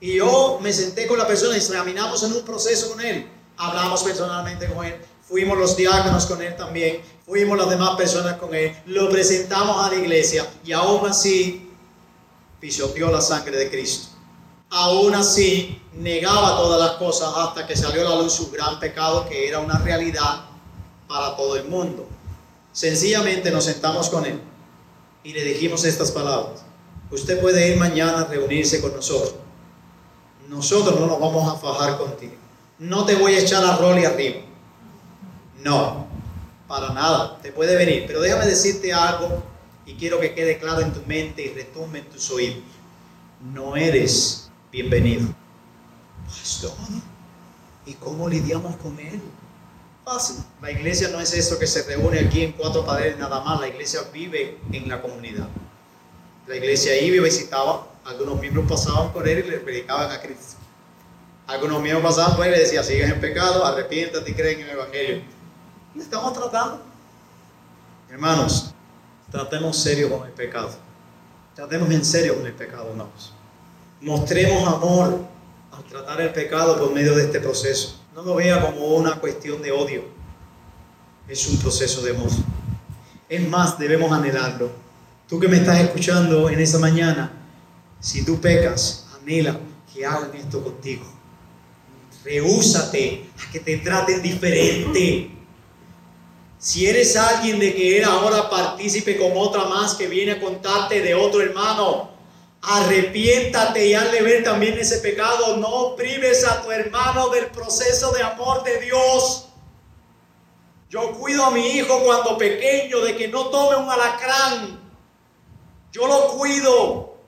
Y 0.00 0.16
yo 0.16 0.58
me 0.62 0.72
senté 0.72 1.06
con 1.06 1.18
la 1.18 1.26
persona 1.26 1.56
examinamos 1.56 2.22
en 2.22 2.32
un 2.32 2.44
proceso 2.44 2.90
con 2.92 3.00
él. 3.02 3.28
Hablamos 3.58 4.02
personalmente 4.02 4.66
con 4.66 4.86
él. 4.86 4.96
Fuimos 5.34 5.58
los 5.58 5.76
diáconos 5.76 6.26
con 6.26 6.40
él 6.42 6.54
también. 6.54 7.00
Fuimos 7.26 7.58
las 7.58 7.68
demás 7.68 7.96
personas 7.96 8.34
con 8.34 8.54
él. 8.54 8.72
Lo 8.86 9.10
presentamos 9.10 9.84
a 9.84 9.90
la 9.90 9.96
iglesia. 9.96 10.46
Y 10.64 10.70
aún 10.70 11.04
así 11.08 11.72
pisoteó 12.60 13.10
la 13.10 13.20
sangre 13.20 13.56
de 13.56 13.68
Cristo. 13.68 14.10
Aún 14.70 15.12
así 15.12 15.82
negaba 15.94 16.56
todas 16.56 16.80
las 16.80 16.98
cosas 16.98 17.32
hasta 17.36 17.66
que 17.66 17.76
salió 17.76 18.06
a 18.06 18.10
la 18.10 18.22
luz 18.22 18.32
su 18.32 18.48
gran 18.52 18.78
pecado 18.78 19.28
que 19.28 19.48
era 19.48 19.58
una 19.58 19.76
realidad 19.80 20.44
para 21.08 21.34
todo 21.34 21.56
el 21.56 21.64
mundo. 21.64 22.06
Sencillamente 22.70 23.50
nos 23.50 23.64
sentamos 23.64 24.08
con 24.10 24.24
él 24.26 24.40
y 25.24 25.32
le 25.32 25.42
dijimos 25.42 25.84
estas 25.84 26.12
palabras. 26.12 26.62
Usted 27.10 27.40
puede 27.40 27.72
ir 27.72 27.76
mañana 27.76 28.20
a 28.20 28.24
reunirse 28.26 28.80
con 28.80 28.94
nosotros. 28.94 29.34
Nosotros 30.48 31.00
no 31.00 31.08
nos 31.08 31.18
vamos 31.18 31.52
a 31.52 31.58
fajar 31.58 31.98
contigo. 31.98 32.34
No 32.78 33.04
te 33.04 33.16
voy 33.16 33.34
a 33.34 33.40
echar 33.40 33.64
a 33.64 33.76
rol 33.78 33.98
arriba. 34.06 34.53
No, 35.64 36.06
para 36.68 36.92
nada. 36.92 37.38
Te 37.42 37.50
puede 37.50 37.74
venir. 37.74 38.04
Pero 38.06 38.20
déjame 38.20 38.46
decirte 38.46 38.92
algo 38.92 39.42
y 39.86 39.94
quiero 39.94 40.20
que 40.20 40.34
quede 40.34 40.58
claro 40.58 40.82
en 40.82 40.92
tu 40.92 41.00
mente 41.06 41.42
y 41.42 41.48
retumbe 41.48 42.00
en 42.00 42.04
tus 42.10 42.30
oídos. 42.30 42.62
No 43.52 43.74
eres 43.74 44.50
bienvenido. 44.70 45.26
Pastor, 46.26 46.72
¿y 47.86 47.94
cómo 47.94 48.28
lidiamos 48.28 48.76
con 48.76 48.98
él? 48.98 49.20
Fácil. 50.04 50.36
La 50.60 50.70
iglesia 50.70 51.08
no 51.08 51.18
es 51.18 51.32
eso 51.32 51.58
que 51.58 51.66
se 51.66 51.82
reúne 51.84 52.20
aquí 52.20 52.42
en 52.42 52.52
cuatro 52.52 52.84
paredes 52.84 53.18
nada 53.18 53.40
más. 53.40 53.58
La 53.60 53.68
iglesia 53.68 54.00
vive 54.12 54.58
en 54.70 54.88
la 54.88 55.00
comunidad. 55.00 55.48
La 56.46 56.56
iglesia 56.56 57.00
iba 57.00 57.16
y 57.16 57.20
visitaba. 57.20 57.88
Algunos 58.04 58.38
miembros 58.38 58.66
pasaban 58.68 59.14
por 59.14 59.26
él 59.26 59.44
y 59.46 59.50
le 59.50 59.58
predicaban 59.60 60.10
a 60.10 60.20
Cristo. 60.20 60.56
Algunos 61.46 61.80
miembros 61.80 62.14
pasaban 62.14 62.36
por 62.36 62.46
él 62.46 62.52
y 62.52 62.56
le 62.56 62.62
decían, 62.64 62.84
sigues 62.84 63.10
en 63.10 63.18
pecado, 63.18 63.64
arrepiéntate 63.64 64.30
y 64.30 64.34
cree 64.34 64.52
en 64.52 64.60
el 64.60 64.70
Evangelio. 64.70 65.22
Estamos 65.98 66.32
tratando. 66.32 66.82
Hermanos, 68.10 68.74
tratemos 69.30 69.76
serio 69.76 70.10
con 70.10 70.26
el 70.26 70.32
pecado. 70.32 70.70
Tratemos 71.54 71.88
en 71.90 72.04
serio 72.04 72.36
con 72.36 72.46
el 72.46 72.52
pecado, 72.52 72.90
hermanos. 72.90 73.32
Mostremos 74.00 74.66
amor 74.66 75.20
al 75.70 75.84
tratar 75.84 76.20
el 76.20 76.32
pecado 76.32 76.78
por 76.78 76.92
medio 76.92 77.14
de 77.14 77.24
este 77.24 77.38
proceso. 77.38 78.00
No 78.12 78.22
lo 78.22 78.34
vea 78.34 78.60
como 78.60 78.86
una 78.88 79.20
cuestión 79.20 79.62
de 79.62 79.70
odio. 79.70 80.02
Es 81.28 81.46
un 81.48 81.58
proceso 81.58 82.02
de 82.02 82.10
amor. 82.10 82.30
Es 83.28 83.48
más, 83.48 83.78
debemos 83.78 84.10
anhelarlo. 84.10 84.70
Tú 85.28 85.38
que 85.38 85.48
me 85.48 85.58
estás 85.58 85.80
escuchando 85.80 86.50
en 86.50 86.60
esta 86.60 86.78
mañana, 86.78 87.32
si 88.00 88.24
tú 88.24 88.40
pecas, 88.40 89.06
anhela 89.20 89.58
que 89.92 90.04
hagan 90.04 90.34
esto 90.34 90.62
contigo. 90.62 91.04
Rehúsate 92.24 93.30
a 93.38 93.52
que 93.52 93.60
te 93.60 93.76
traten 93.78 94.20
diferente. 94.22 95.33
Si 96.64 96.86
eres 96.86 97.14
alguien 97.14 97.58
de 97.58 97.74
que 97.74 97.98
era 97.98 98.08
ahora 98.08 98.48
partícipe 98.48 99.18
con 99.18 99.32
otra 99.36 99.64
más 99.64 99.94
que 99.96 100.06
viene 100.06 100.32
a 100.32 100.40
contarte 100.40 101.02
de 101.02 101.14
otro 101.14 101.42
hermano, 101.42 102.14
Arrepiéntate 102.66 103.88
y 103.88 103.94
hazle 103.94 104.22
ver 104.22 104.42
también 104.42 104.78
ese 104.78 104.98
pecado. 104.98 105.58
No 105.58 105.94
prives 105.96 106.46
a 106.46 106.62
tu 106.62 106.70
hermano 106.70 107.28
del 107.28 107.48
proceso 107.48 108.10
de 108.12 108.22
amor 108.22 108.64
de 108.64 108.80
Dios. 108.80 109.48
Yo 110.88 111.12
cuido 111.12 111.44
a 111.44 111.50
mi 111.50 111.66
hijo 111.72 112.02
cuando 112.02 112.38
pequeño 112.38 113.00
de 113.00 113.16
que 113.16 113.28
no 113.28 113.48
tome 113.48 113.76
un 113.76 113.90
alacrán. 113.90 114.80
Yo 115.92 116.06
lo 116.06 116.28
cuido. 116.28 117.18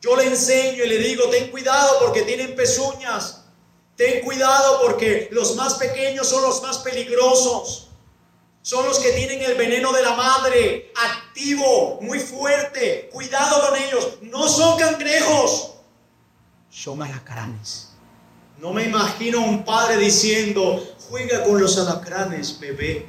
Yo 0.00 0.14
le 0.14 0.26
enseño 0.26 0.84
y 0.84 0.88
le 0.88 0.98
digo, 0.98 1.24
ten 1.30 1.50
cuidado 1.50 1.98
porque 1.98 2.22
tienen 2.22 2.54
pezuñas. 2.54 3.42
Ten 3.96 4.22
cuidado 4.24 4.82
porque 4.82 5.28
los 5.32 5.56
más 5.56 5.74
pequeños 5.74 6.28
son 6.28 6.42
los 6.42 6.62
más 6.62 6.78
peligrosos. 6.78 7.85
Son 8.66 8.84
los 8.84 8.98
que 8.98 9.12
tienen 9.12 9.40
el 9.42 9.54
veneno 9.54 9.92
de 9.92 10.02
la 10.02 10.16
madre 10.16 10.90
activo, 10.96 12.00
muy 12.02 12.18
fuerte. 12.18 13.08
Cuidado 13.12 13.64
con 13.64 13.78
ellos. 13.80 14.18
No 14.22 14.48
son 14.48 14.76
cangrejos. 14.76 15.74
Son 16.68 17.00
alacranes. 17.00 17.90
No 18.58 18.72
me 18.72 18.82
imagino 18.82 19.40
un 19.40 19.64
padre 19.64 19.98
diciendo, 19.98 20.84
juega 21.08 21.44
con 21.44 21.60
los 21.60 21.78
alacranes, 21.78 22.58
bebé. 22.58 23.06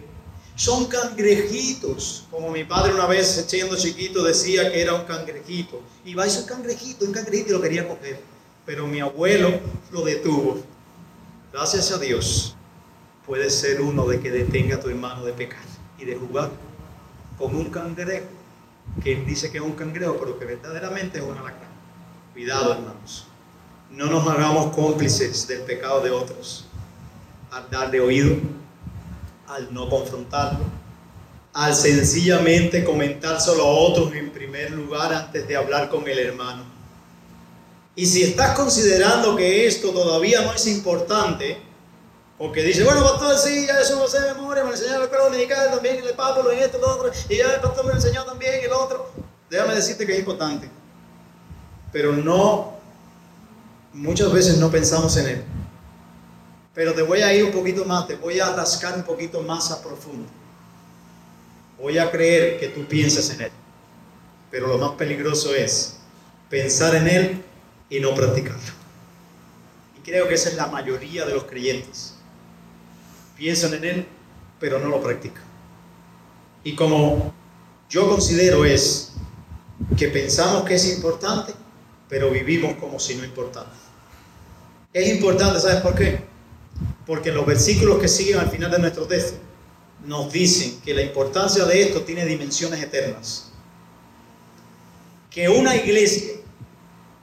Son 0.55 0.85
cangrejitos. 0.85 2.25
Como 2.29 2.51
mi 2.51 2.63
padre 2.63 2.93
una 2.93 3.07
vez, 3.07 3.43
siendo 3.47 3.75
chiquito, 3.75 4.23
decía 4.23 4.71
que 4.71 4.79
era 4.79 4.93
un 4.93 5.05
cangrejito. 5.05 5.81
Y 6.05 6.13
va 6.13 6.25
a 6.25 6.29
ser 6.29 6.45
cangrejito, 6.45 7.03
un 7.03 7.13
cangrejito 7.13 7.49
y 7.49 7.53
lo 7.53 7.61
quería 7.61 7.87
coger. 7.87 8.21
Pero 8.63 8.85
mi 8.85 8.99
abuelo 8.99 9.59
lo 9.89 10.01
detuvo. 10.03 10.61
Gracias 11.51 11.91
a 11.91 11.97
Dios, 11.97 12.56
puede 13.27 13.49
ser 13.49 13.81
uno 13.81 14.07
de 14.07 14.21
que 14.21 14.31
detenga 14.31 14.77
a 14.77 14.79
tu 14.79 14.89
hermano 14.89 15.25
de 15.25 15.33
pecar 15.33 15.59
y 15.99 16.05
de 16.05 16.15
jugar 16.15 16.49
con 17.37 17.53
un 17.55 17.65
cangrejo, 17.65 18.25
que 19.03 19.17
dice 19.17 19.51
que 19.51 19.57
es 19.57 19.63
un 19.63 19.73
cangrejo, 19.73 20.17
pero 20.17 20.39
que 20.39 20.45
verdaderamente 20.45 21.19
es 21.19 21.23
un 21.23 21.37
alacrán. 21.37 21.69
Cuidado, 22.33 22.73
hermanos. 22.73 23.27
No 23.91 24.05
nos 24.05 24.27
hagamos 24.27 24.73
cómplices 24.73 25.47
del 25.47 25.61
pecado 25.61 26.01
de 26.01 26.09
otros 26.09 26.65
al 27.51 27.69
darle 27.69 27.99
oído, 27.99 28.35
al 29.47 29.73
no 29.73 29.89
confrontarlo, 29.89 30.65
al 31.53 31.75
sencillamente 31.75 32.83
comentar 32.83 33.41
solo 33.41 33.63
a 33.63 33.67
otros 33.67 34.13
en 34.13 34.29
primer 34.31 34.71
lugar 34.71 35.13
antes 35.13 35.47
de 35.47 35.55
hablar 35.55 35.89
con 35.89 36.07
el 36.07 36.17
hermano. 36.19 36.63
Y 37.95 38.05
si 38.05 38.23
estás 38.23 38.55
considerando 38.55 39.35
que 39.35 39.65
esto 39.65 39.91
todavía 39.91 40.41
no 40.41 40.53
es 40.53 40.67
importante, 40.67 41.66
o 42.39 42.51
que 42.51 42.61
dice, 42.61 42.83
bueno, 42.83 43.03
pastor, 43.03 43.37
sí, 43.37 43.65
ya 43.65 43.79
eso 43.79 43.99
lo 43.99 44.07
sé 44.07 44.21
de 44.21 44.33
memoria, 44.33 44.63
me 44.63 44.71
enseñó 44.71 44.99
la 44.99 45.05
escuela 45.05 45.25
dominical 45.25 45.71
también, 45.71 45.97
el 45.97 46.15
lo 46.15 46.51
en 46.51 46.59
esto, 46.59 46.77
lo 46.77 46.95
otro, 46.95 47.11
y 47.29 47.37
ya 47.37 47.53
el 47.53 47.61
pastor 47.61 47.85
me 47.85 47.93
enseñó 47.93 48.23
también 48.25 48.63
el 48.63 48.71
otro. 48.71 49.11
Déjame 49.49 49.75
decirte 49.75 50.05
que 50.05 50.13
es 50.13 50.19
importante. 50.19 50.69
Pero 51.91 52.11
no, 52.13 52.73
muchas 53.93 54.31
veces 54.31 54.57
no 54.57 54.69
pensamos 54.69 55.17
en 55.17 55.27
él. 55.27 55.43
Pero 56.75 56.93
te 56.93 57.01
voy 57.01 57.21
a 57.21 57.33
ir 57.33 57.45
un 57.45 57.51
poquito 57.51 57.85
más, 57.85 58.07
te 58.07 58.15
voy 58.17 58.39
a 58.39 58.53
rascar 58.53 58.95
un 58.95 59.03
poquito 59.03 59.41
más 59.41 59.71
a 59.71 59.81
profundo. 59.81 60.29
Voy 61.79 61.97
a 61.97 62.09
creer 62.11 62.59
que 62.59 62.67
tú 62.69 62.85
piensas 62.85 63.29
en 63.31 63.41
Él. 63.41 63.51
Pero 64.49 64.67
lo 64.67 64.77
más 64.77 64.91
peligroso 64.91 65.53
es 65.53 65.97
pensar 66.49 66.95
en 66.95 67.07
Él 67.07 67.43
y 67.89 67.99
no 67.99 68.13
practicarlo. 68.15 68.73
Y 69.97 70.01
creo 70.01 70.27
que 70.27 70.35
esa 70.35 70.49
es 70.49 70.55
la 70.55 70.67
mayoría 70.67 71.25
de 71.25 71.33
los 71.33 71.45
creyentes. 71.45 72.16
Piensan 73.37 73.73
en 73.75 73.85
Él, 73.85 74.07
pero 74.59 74.79
no 74.79 74.89
lo 74.89 75.01
practican. 75.01 75.43
Y 76.63 76.75
como 76.75 77.33
yo 77.89 78.09
considero 78.09 78.65
es 78.65 79.13
que 79.97 80.07
pensamos 80.07 80.63
que 80.63 80.75
es 80.75 80.95
importante, 80.95 81.53
pero 82.09 82.31
vivimos 82.31 82.75
como 82.75 82.99
si 82.99 83.15
no 83.15 83.23
importara. 83.23 83.71
Es 84.91 85.09
importante, 85.09 85.59
¿sabes 85.59 85.81
por 85.81 85.95
qué? 85.95 86.27
porque 87.07 87.31
los 87.31 87.45
versículos 87.45 87.99
que 87.99 88.09
siguen 88.09 88.37
al 88.37 88.51
final 88.51 88.69
de 88.69 88.79
nuestro 88.79 89.05
texto 89.07 89.37
nos 90.05 90.31
dicen 90.31 90.79
que 90.81 90.93
la 90.93 91.01
importancia 91.01 91.63
de 91.63 91.81
esto 91.81 92.01
tiene 92.01 92.25
dimensiones 92.25 92.83
eternas. 92.83 93.49
Que 95.31 95.47
una 95.47 95.75
iglesia, 95.75 96.33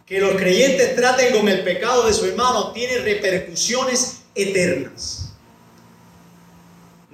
que 0.07 0.21
los 0.21 0.35
creyentes 0.37 0.97
traten 0.97 1.37
con 1.37 1.49
el 1.49 1.63
pecado 1.63 2.07
de 2.07 2.15
su 2.15 2.25
hermano, 2.25 2.73
tiene 2.73 2.99
repercusiones 2.99 4.23
eternas. 4.35 5.24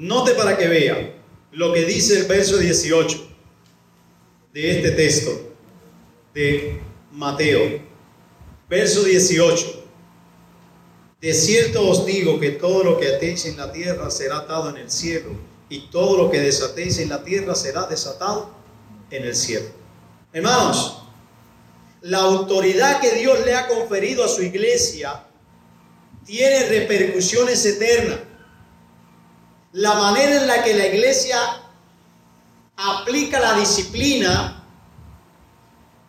Note 0.00 0.32
para 0.32 0.56
que 0.56 0.66
vea 0.66 1.14
lo 1.52 1.74
que 1.74 1.84
dice 1.84 2.20
el 2.20 2.24
verso 2.24 2.56
18 2.56 3.28
de 4.50 4.70
este 4.78 4.92
texto 4.92 5.30
de 6.32 6.80
Mateo. 7.12 7.82
Verso 8.66 9.02
18. 9.02 9.84
De 11.20 11.34
cierto 11.34 11.86
os 11.86 12.06
digo 12.06 12.40
que 12.40 12.52
todo 12.52 12.82
lo 12.82 12.98
que 12.98 13.14
atéis 13.14 13.44
en 13.44 13.58
la 13.58 13.70
tierra 13.72 14.10
será 14.10 14.38
atado 14.38 14.70
en 14.70 14.78
el 14.78 14.90
cielo, 14.90 15.32
y 15.68 15.90
todo 15.90 16.16
lo 16.16 16.30
que 16.30 16.40
desatéis 16.40 16.98
en 16.98 17.10
la 17.10 17.22
tierra 17.22 17.54
será 17.54 17.86
desatado 17.86 18.54
en 19.10 19.24
el 19.24 19.36
cielo. 19.36 19.66
Hermanos, 20.32 21.02
la 22.00 22.20
autoridad 22.20 23.02
que 23.02 23.16
Dios 23.16 23.44
le 23.44 23.54
ha 23.54 23.68
conferido 23.68 24.24
a 24.24 24.28
su 24.28 24.42
iglesia 24.42 25.26
tiene 26.24 26.70
repercusiones 26.70 27.66
eternas. 27.66 28.29
La 29.72 29.94
manera 29.94 30.36
en 30.36 30.46
la 30.48 30.64
que 30.64 30.74
la 30.74 30.86
iglesia 30.86 31.38
aplica 32.76 33.38
la 33.38 33.54
disciplina 33.54 34.64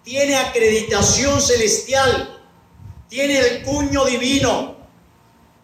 tiene 0.04 0.36
acreditación 0.36 1.40
celestial, 1.40 2.42
tiene 3.08 3.38
el 3.40 3.64
cuño 3.64 4.06
divino. 4.06 4.76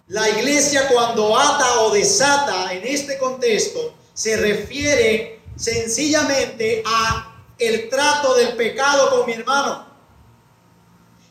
La 0.09 0.29
iglesia 0.29 0.87
cuando 0.87 1.37
ata 1.37 1.81
o 1.81 1.91
desata 1.91 2.71
en 2.73 2.85
este 2.85 3.17
contexto 3.17 3.95
se 4.13 4.37
refiere 4.37 5.41
sencillamente 5.55 6.83
a 6.85 7.35
el 7.57 7.89
trato 7.89 8.35
del 8.35 8.55
pecado 8.55 9.09
con 9.09 9.25
mi 9.25 9.33
hermano. 9.33 9.87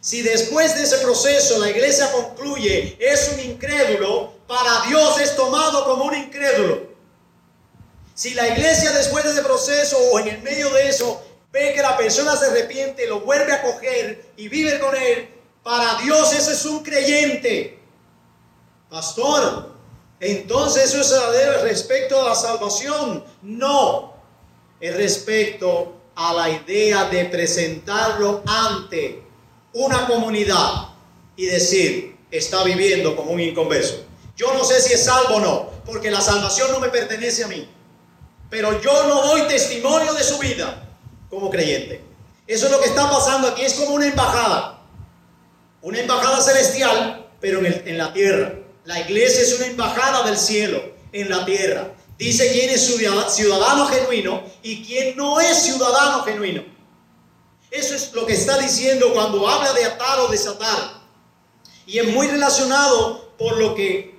Si 0.00 0.22
después 0.22 0.74
de 0.74 0.82
ese 0.82 0.98
proceso 0.98 1.58
la 1.58 1.70
iglesia 1.70 2.10
concluye 2.12 2.96
es 3.00 3.32
un 3.34 3.40
incrédulo, 3.40 4.35
para 4.46 4.82
Dios 4.88 5.20
es 5.20 5.36
tomado 5.36 5.84
como 5.84 6.04
un 6.04 6.14
incrédulo. 6.14 6.86
Si 8.14 8.34
la 8.34 8.48
iglesia 8.48 8.92
después 8.92 9.24
de 9.24 9.32
ese 9.32 9.42
proceso 9.42 9.98
o 10.12 10.18
en 10.18 10.28
el 10.28 10.42
medio 10.42 10.70
de 10.70 10.88
eso 10.88 11.22
ve 11.52 11.72
que 11.74 11.82
la 11.82 11.96
persona 11.96 12.36
se 12.36 12.46
arrepiente, 12.46 13.06
lo 13.06 13.20
vuelve 13.20 13.52
a 13.52 13.62
coger 13.62 14.32
y 14.36 14.48
vive 14.48 14.78
con 14.78 14.94
él, 14.96 15.28
para 15.62 15.96
Dios 16.02 16.32
ese 16.32 16.52
es 16.52 16.64
un 16.64 16.82
creyente. 16.82 17.78
Pastor, 18.88 19.74
entonces 20.20 20.94
eso 20.94 21.32
es 21.34 21.62
respecto 21.62 22.20
a 22.20 22.30
la 22.30 22.34
salvación. 22.34 23.24
No, 23.42 24.14
es 24.80 24.96
respecto 24.96 25.94
a 26.14 26.32
la 26.32 26.48
idea 26.48 27.04
de 27.10 27.26
presentarlo 27.26 28.42
ante 28.46 29.22
una 29.74 30.06
comunidad 30.06 30.88
y 31.36 31.46
decir, 31.46 32.16
está 32.30 32.64
viviendo 32.64 33.14
como 33.14 33.32
un 33.32 33.40
inconverso. 33.40 34.05
Yo 34.36 34.52
no 34.52 34.64
sé 34.64 34.80
si 34.80 34.92
es 34.92 35.04
salvo 35.04 35.36
o 35.36 35.40
no, 35.40 35.70
porque 35.86 36.10
la 36.10 36.20
salvación 36.20 36.70
no 36.70 36.78
me 36.78 36.88
pertenece 36.88 37.44
a 37.44 37.48
mí. 37.48 37.68
Pero 38.50 38.80
yo 38.80 39.06
no 39.08 39.22
doy 39.22 39.42
testimonio 39.48 40.12
de 40.12 40.22
su 40.22 40.38
vida 40.38 40.88
como 41.30 41.50
creyente. 41.50 42.04
Eso 42.46 42.66
es 42.66 42.72
lo 42.72 42.80
que 42.80 42.86
está 42.88 43.10
pasando 43.10 43.48
aquí. 43.48 43.62
Es 43.62 43.74
como 43.74 43.94
una 43.94 44.06
embajada. 44.06 44.82
Una 45.80 46.00
embajada 46.00 46.40
celestial, 46.40 47.28
pero 47.40 47.64
en, 47.64 47.82
en 47.86 47.98
la 47.98 48.12
tierra. 48.12 48.54
La 48.84 49.00
iglesia 49.00 49.42
es 49.42 49.54
una 49.56 49.66
embajada 49.66 50.22
del 50.26 50.36
cielo 50.36 50.82
en 51.12 51.28
la 51.28 51.44
tierra. 51.44 51.94
Dice 52.18 52.50
quién 52.52 52.70
es 52.70 52.86
ciudadano 53.28 53.86
genuino 53.86 54.42
y 54.62 54.84
quién 54.84 55.16
no 55.16 55.40
es 55.40 55.62
ciudadano 55.62 56.22
genuino. 56.24 56.62
Eso 57.70 57.94
es 57.94 58.12
lo 58.12 58.24
que 58.26 58.34
está 58.34 58.58
diciendo 58.58 59.12
cuando 59.12 59.48
habla 59.48 59.72
de 59.72 59.84
atar 59.84 60.20
o 60.20 60.28
desatar. 60.28 61.02
Y 61.84 61.98
es 61.98 62.08
muy 62.08 62.26
relacionado 62.28 63.32
por 63.36 63.58
lo 63.58 63.74
que 63.74 64.15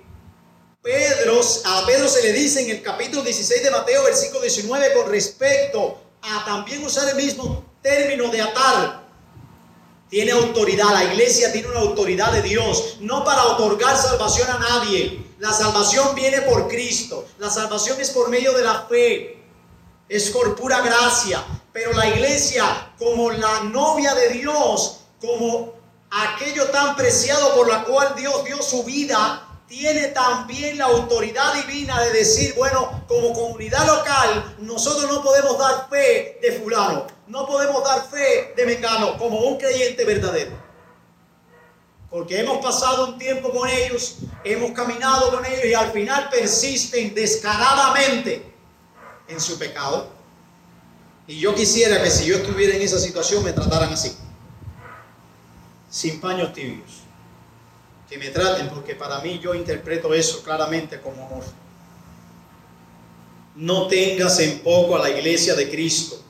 Pedro, 0.88 1.42
a 1.66 1.86
Pedro 1.86 2.08
se 2.08 2.24
le 2.24 2.32
dice 2.32 2.62
en 2.62 2.70
el 2.70 2.82
capítulo 2.82 3.22
16 3.22 3.62
de 3.62 3.72
Mateo, 3.72 4.04
versículo 4.04 4.40
19, 4.40 4.94
con 4.94 5.12
respecto 5.12 6.00
a 6.22 6.46
también 6.46 6.82
usar 6.82 7.10
el 7.10 7.18
mismo 7.18 7.66
término 7.82 8.30
de 8.30 8.42
atar 8.42 9.06
tiene 10.10 10.32
autoridad, 10.32 10.94
la 10.94 11.04
iglesia 11.04 11.52
tiene 11.52 11.68
una 11.68 11.82
autoridad 11.82 12.32
de 12.32 12.42
Dios, 12.42 13.00
no 13.02 13.26
para 13.26 13.44
otorgar 13.48 13.98
salvación 13.98 14.50
a 14.50 14.60
nadie. 14.60 15.26
La 15.40 15.52
salvación 15.52 16.16
viene 16.16 16.40
por 16.44 16.70
Cristo, 16.70 17.26
la 17.38 17.50
salvación 17.50 18.00
es 18.00 18.12
por 18.12 18.30
medio 18.30 18.54
de 18.54 18.64
la 18.64 18.84
fe, 18.84 19.44
es 20.08 20.30
por 20.30 20.56
pura 20.56 20.80
gracia. 20.80 21.44
Pero 21.74 21.92
la 21.92 22.08
iglesia, 22.08 22.94
como 22.98 23.30
la 23.32 23.64
novia 23.64 24.16
de 24.16 24.30
Dios, 24.30 25.00
como 25.20 25.74
aquello 26.10 26.70
tan 26.70 26.96
preciado 26.96 27.54
por 27.56 27.68
la 27.68 27.84
cual 27.84 28.16
Dios 28.16 28.46
dio 28.46 28.64
su 28.64 28.86
vida 28.86 29.47
tiene 29.68 30.08
también 30.08 30.78
la 30.78 30.86
autoridad 30.86 31.54
divina 31.54 32.02
de 32.02 32.12
decir, 32.14 32.54
bueno, 32.56 33.04
como 33.08 33.34
comunidad 33.34 33.86
local, 33.86 34.56
nosotros 34.60 35.12
no 35.12 35.22
podemos 35.22 35.58
dar 35.58 35.90
fe 35.90 36.40
de 36.42 36.54
fulano, 36.54 37.06
no 37.28 37.46
podemos 37.46 37.84
dar 37.84 38.10
fe 38.10 38.54
de 38.56 38.66
mengano 38.66 39.18
como 39.18 39.40
un 39.40 39.58
creyente 39.58 40.06
verdadero. 40.06 40.52
Porque 42.10 42.40
hemos 42.40 42.64
pasado 42.64 43.08
un 43.08 43.20
tiempo 43.20 43.52
con 43.52 43.68
ellos, 43.68 44.20
hemos 44.46 44.72
caminado 44.72 45.32
con 45.32 45.46
ellos 45.46 45.66
y 45.66 45.74
al 45.74 45.92
final 45.92 46.30
persisten 46.30 47.14
descaradamente 47.14 48.50
en 49.28 49.42
su 49.42 49.60
pecado. 49.60 50.08
Y 51.28 51.42
yo 51.42 51.54
quisiera 51.54 52.02
que 52.02 52.10
si 52.10 52.26
yo 52.26 52.38
estuviera 52.38 52.74
en 52.74 52.82
esa 52.82 52.98
situación 52.98 53.44
me 53.44 53.52
trataran 53.52 53.92
así, 53.92 54.16
sin 55.90 56.22
paños 56.22 56.54
tibios 56.54 57.07
que 58.10 58.18
me 58.18 58.30
traten, 58.30 58.70
porque 58.70 58.96
para 58.96 59.20
mí 59.20 59.40
yo 59.40 59.54
interpreto 59.54 60.14
eso 60.14 60.42
claramente 60.44 61.02
como 61.02 61.26
amor. 61.26 61.44
No 63.56 63.88
tengas 63.88 64.40
en 64.40 64.60
poco 64.60 64.96
a 64.96 65.00
la 65.00 65.10
iglesia 65.10 65.56
de 65.56 65.70
Cristo, 65.70 66.22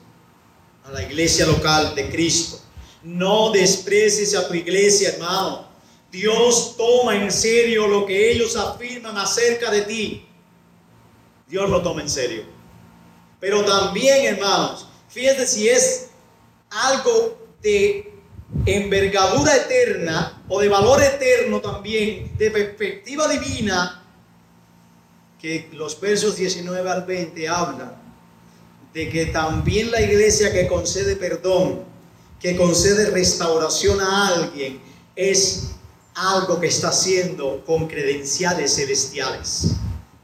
a 0.86 0.92
la 0.92 1.04
iglesia 1.04 1.46
local 1.46 1.94
de 1.94 2.10
Cristo. 2.10 2.60
No 3.04 3.52
desprecies 3.52 4.36
a 4.36 4.48
tu 4.48 4.54
iglesia, 4.54 5.10
hermano. 5.10 5.68
Dios 6.12 6.76
toma 6.78 7.16
en 7.16 7.32
serio 7.32 7.88
lo 7.88 8.06
que 8.06 8.32
ellos 8.32 8.56
afirman 8.56 9.18
acerca 9.18 9.70
de 9.70 9.82
ti. 9.82 10.28
Dios 11.48 11.70
lo 11.70 11.82
toma 11.82 12.02
en 12.02 12.10
serio. 12.10 12.44
Pero 13.40 13.64
también, 13.64 14.26
hermanos, 14.26 14.88
fíjense 15.10 15.46
si 15.46 15.70
es 15.70 16.10
algo 16.70 17.38
de 17.62 18.17
envergadura 18.66 19.56
eterna 19.56 20.44
o 20.48 20.60
de 20.60 20.70
valor 20.70 21.02
eterno 21.02 21.60
también, 21.60 22.38
de 22.38 22.52
perspectiva 22.52 23.28
divina, 23.28 24.04
que 25.40 25.70
los 25.74 26.00
versos 26.00 26.36
19 26.36 26.90
al 26.90 27.06
20 27.06 27.48
hablan 27.48 28.08
de 28.94 29.10
que 29.10 29.28
también 29.28 29.92
la 29.92 30.02
iglesia 30.02 30.52
que 30.52 30.68
concede 30.68 31.16
perdón, 31.16 31.84
que 32.40 32.56
concede 32.56 33.12
restauración 33.12 34.02
a 34.02 34.30
alguien, 34.30 34.80
es 35.16 35.72
algo 36.16 36.60
que 36.60 36.68
está 36.68 36.90
haciendo 36.90 37.64
con 37.64 37.88
credenciales 37.88 38.76
celestiales. 38.76 39.74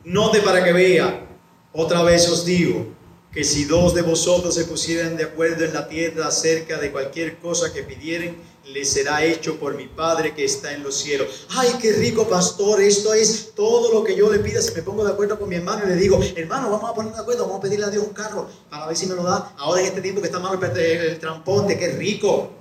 Note 0.03 0.39
para 0.41 0.63
que 0.63 0.73
vea, 0.73 1.23
otra 1.71 2.01
vez 2.01 2.27
os 2.27 2.45
digo, 2.45 2.87
que 3.33 3.43
si 3.43 3.65
dos 3.65 3.95
de 3.95 4.03
vosotros 4.03 4.53
se 4.53 4.65
pusieran 4.65 5.17
de 5.17 5.23
acuerdo 5.23 5.65
en 5.65 5.73
la 5.73 5.87
tierra 5.87 6.27
acerca 6.27 6.77
de 6.77 6.91
cualquier 6.91 7.39
cosa 7.39 7.73
que 7.73 7.81
pidieren, 7.81 8.37
le 8.65 8.85
será 8.85 9.23
hecho 9.23 9.59
por 9.59 9.75
mi 9.75 9.87
Padre 9.87 10.33
que 10.35 10.45
está 10.45 10.71
en 10.71 10.83
los 10.83 10.95
cielos. 10.95 11.47
Ay, 11.49 11.69
qué 11.81 11.93
rico 11.93 12.27
pastor, 12.29 12.79
esto 12.79 13.13
es 13.13 13.53
todo 13.55 13.91
lo 13.91 14.03
que 14.03 14.15
yo 14.15 14.31
le 14.31 14.39
pida. 14.39 14.61
Si 14.61 14.73
me 14.73 14.83
pongo 14.83 15.03
de 15.03 15.11
acuerdo 15.11 15.39
con 15.39 15.49
mi 15.49 15.55
hermano 15.55 15.83
y 15.85 15.89
le 15.89 15.95
digo, 15.95 16.19
hermano, 16.35 16.69
vamos 16.69 16.89
a 16.89 16.93
ponernos 16.93 17.17
de 17.17 17.21
acuerdo, 17.23 17.43
vamos 17.45 17.57
a 17.57 17.61
pedirle 17.61 17.85
a 17.85 17.89
Dios 17.89 18.05
un 18.05 18.13
carro 18.13 18.47
para 18.69 18.85
ver 18.87 18.95
si 18.95 19.07
me 19.07 19.15
lo 19.15 19.23
da. 19.23 19.53
Ahora 19.57 19.81
en 19.81 19.87
este 19.87 20.01
tiempo 20.01 20.21
que 20.21 20.27
está 20.27 20.39
malo 20.39 20.59
el, 20.63 20.77
el 20.77 21.79
qué 21.79 21.95
rico. 21.97 22.51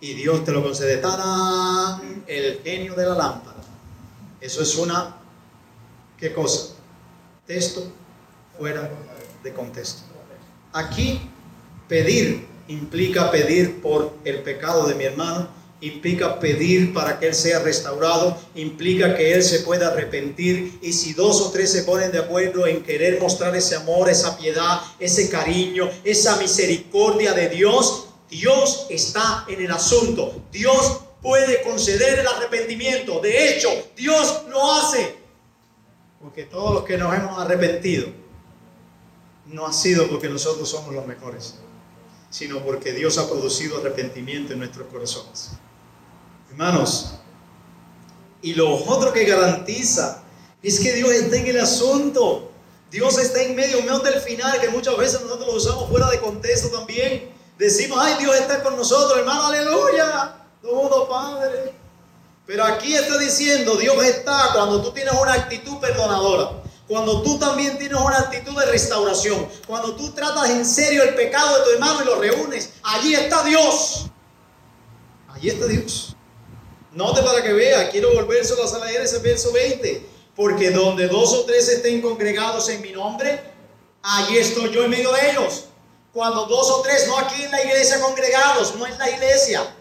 Y 0.00 0.14
Dios 0.14 0.44
te 0.44 0.52
lo 0.52 0.62
concede. 0.62 0.96
¡Tarán! 0.98 2.24
El 2.26 2.60
genio 2.62 2.94
de 2.94 3.06
la 3.06 3.14
lámpara. 3.14 3.60
Eso 4.40 4.62
es 4.62 4.76
una, 4.76 5.16
¿qué 6.18 6.32
cosa? 6.32 6.74
Texto 7.46 7.84
fuera 8.58 8.90
de 9.42 9.54
contexto. 9.54 10.13
Aquí 10.74 11.20
pedir 11.86 12.48
implica 12.66 13.30
pedir 13.30 13.80
por 13.80 14.12
el 14.24 14.42
pecado 14.42 14.88
de 14.88 14.96
mi 14.96 15.04
hermano, 15.04 15.48
implica 15.80 16.40
pedir 16.40 16.92
para 16.92 17.20
que 17.20 17.28
él 17.28 17.34
sea 17.36 17.60
restaurado, 17.60 18.36
implica 18.56 19.14
que 19.14 19.34
él 19.34 19.44
se 19.44 19.60
pueda 19.60 19.88
arrepentir 19.88 20.76
y 20.82 20.92
si 20.92 21.12
dos 21.12 21.40
o 21.42 21.52
tres 21.52 21.70
se 21.70 21.84
ponen 21.84 22.10
de 22.10 22.18
acuerdo 22.18 22.66
en 22.66 22.82
querer 22.82 23.20
mostrar 23.20 23.54
ese 23.54 23.76
amor, 23.76 24.10
esa 24.10 24.36
piedad, 24.36 24.80
ese 24.98 25.30
cariño, 25.30 25.88
esa 26.02 26.38
misericordia 26.38 27.34
de 27.34 27.50
Dios, 27.50 28.08
Dios 28.28 28.88
está 28.90 29.44
en 29.46 29.62
el 29.62 29.70
asunto. 29.70 30.42
Dios 30.50 31.02
puede 31.22 31.62
conceder 31.62 32.18
el 32.18 32.26
arrepentimiento. 32.26 33.20
De 33.20 33.54
hecho, 33.54 33.68
Dios 33.94 34.42
lo 34.50 34.72
hace. 34.72 35.14
Porque 36.20 36.46
todos 36.46 36.74
los 36.74 36.84
que 36.84 36.98
nos 36.98 37.14
hemos 37.14 37.38
arrepentido, 37.38 38.23
no 39.46 39.66
ha 39.66 39.72
sido 39.72 40.08
porque 40.08 40.28
nosotros 40.28 40.68
somos 40.68 40.94
los 40.94 41.06
mejores, 41.06 41.56
sino 42.30 42.60
porque 42.60 42.92
Dios 42.92 43.18
ha 43.18 43.28
producido 43.28 43.78
arrepentimiento 43.78 44.52
en 44.52 44.60
nuestros 44.60 44.88
corazones. 44.88 45.52
Hermanos, 46.50 47.14
y 48.42 48.54
lo 48.54 48.74
otro 48.74 49.12
que 49.12 49.24
garantiza 49.24 50.22
es 50.62 50.80
que 50.80 50.92
Dios 50.94 51.10
está 51.10 51.36
en 51.36 51.46
el 51.46 51.60
asunto. 51.60 52.50
Dios 52.90 53.18
está 53.18 53.42
en 53.42 53.56
medio, 53.56 53.80
medio 53.82 53.98
del 54.00 54.20
final, 54.20 54.60
que 54.60 54.68
muchas 54.68 54.96
veces 54.96 55.20
nosotros 55.22 55.46
lo 55.48 55.54
usamos 55.54 55.88
fuera 55.88 56.08
de 56.10 56.20
contexto 56.20 56.68
también. 56.68 57.32
Decimos, 57.58 57.98
ay, 58.00 58.16
Dios 58.18 58.36
está 58.36 58.62
con 58.62 58.76
nosotros, 58.76 59.18
hermano, 59.18 59.46
aleluya. 59.46 60.36
Todo 60.62 61.08
Padre. 61.08 61.74
Pero 62.46 62.64
aquí 62.64 62.94
está 62.94 63.18
diciendo, 63.18 63.76
Dios 63.76 64.02
está 64.04 64.50
cuando 64.54 64.82
tú 64.82 64.92
tienes 64.92 65.14
una 65.14 65.32
actitud 65.32 65.78
perdonadora. 65.78 66.62
Cuando 66.86 67.22
tú 67.22 67.38
también 67.38 67.78
tienes 67.78 67.98
una 67.98 68.18
actitud 68.18 68.58
de 68.58 68.66
restauración, 68.66 69.48
cuando 69.66 69.94
tú 69.94 70.10
tratas 70.12 70.50
en 70.50 70.66
serio 70.66 71.02
el 71.02 71.14
pecado 71.14 71.58
de 71.58 71.64
tu 71.64 71.70
hermano 71.70 72.02
y 72.02 72.04
lo 72.04 72.16
reúnes, 72.16 72.70
allí 72.82 73.14
está 73.14 73.42
Dios. 73.42 74.06
Allí 75.28 75.48
está 75.48 75.66
Dios. 75.66 76.14
Note 76.92 77.22
para 77.22 77.42
que 77.42 77.52
vea, 77.52 77.90
quiero 77.90 78.12
volverse 78.12 78.54
a 78.54 78.84
leer 78.84 79.00
ese 79.02 79.18
verso 79.18 79.50
20. 79.52 80.10
Porque 80.36 80.70
donde 80.70 81.08
dos 81.08 81.32
o 81.32 81.44
tres 81.44 81.68
estén 81.68 82.02
congregados 82.02 82.68
en 82.68 82.82
mi 82.82 82.92
nombre, 82.92 83.40
allí 84.02 84.36
estoy 84.36 84.70
yo 84.70 84.84
en 84.84 84.90
medio 84.90 85.12
de 85.12 85.30
ellos. 85.30 85.66
Cuando 86.12 86.46
dos 86.46 86.70
o 86.70 86.82
tres, 86.82 87.06
no 87.08 87.18
aquí 87.18 87.42
en 87.42 87.50
la 87.50 87.64
iglesia 87.64 88.00
congregados, 88.00 88.74
no 88.76 88.86
en 88.86 88.98
la 88.98 89.10
iglesia. 89.10 89.74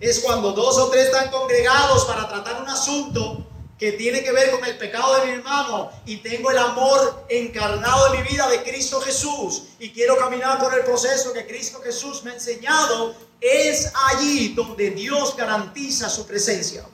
Es 0.00 0.20
cuando 0.20 0.52
dos 0.52 0.76
o 0.78 0.88
tres 0.88 1.06
están 1.06 1.30
congregados 1.30 2.04
para 2.04 2.28
tratar 2.28 2.60
un 2.62 2.68
asunto 2.68 3.46
que 3.78 3.92
tiene 3.92 4.24
que 4.24 4.32
ver 4.32 4.50
con 4.50 4.64
el 4.64 4.76
pecado 4.76 5.20
de 5.20 5.26
mi 5.26 5.32
hermano 5.34 5.90
y 6.04 6.16
tengo 6.16 6.50
el 6.50 6.58
amor 6.58 7.24
encarnado 7.28 8.12
en 8.12 8.20
mi 8.20 8.28
vida 8.28 8.48
de 8.48 8.62
Cristo 8.62 9.00
Jesús 9.00 9.64
y 9.78 9.90
quiero 9.90 10.16
caminar 10.16 10.58
por 10.58 10.74
el 10.74 10.84
proceso 10.84 11.32
que 11.32 11.46
Cristo 11.46 11.80
Jesús 11.80 12.24
me 12.24 12.32
ha 12.32 12.34
enseñado, 12.34 13.14
es 13.40 13.92
allí 14.10 14.54
donde 14.54 14.90
Dios 14.90 15.36
garantiza 15.36 16.10
su 16.10 16.26
presencia. 16.26 16.84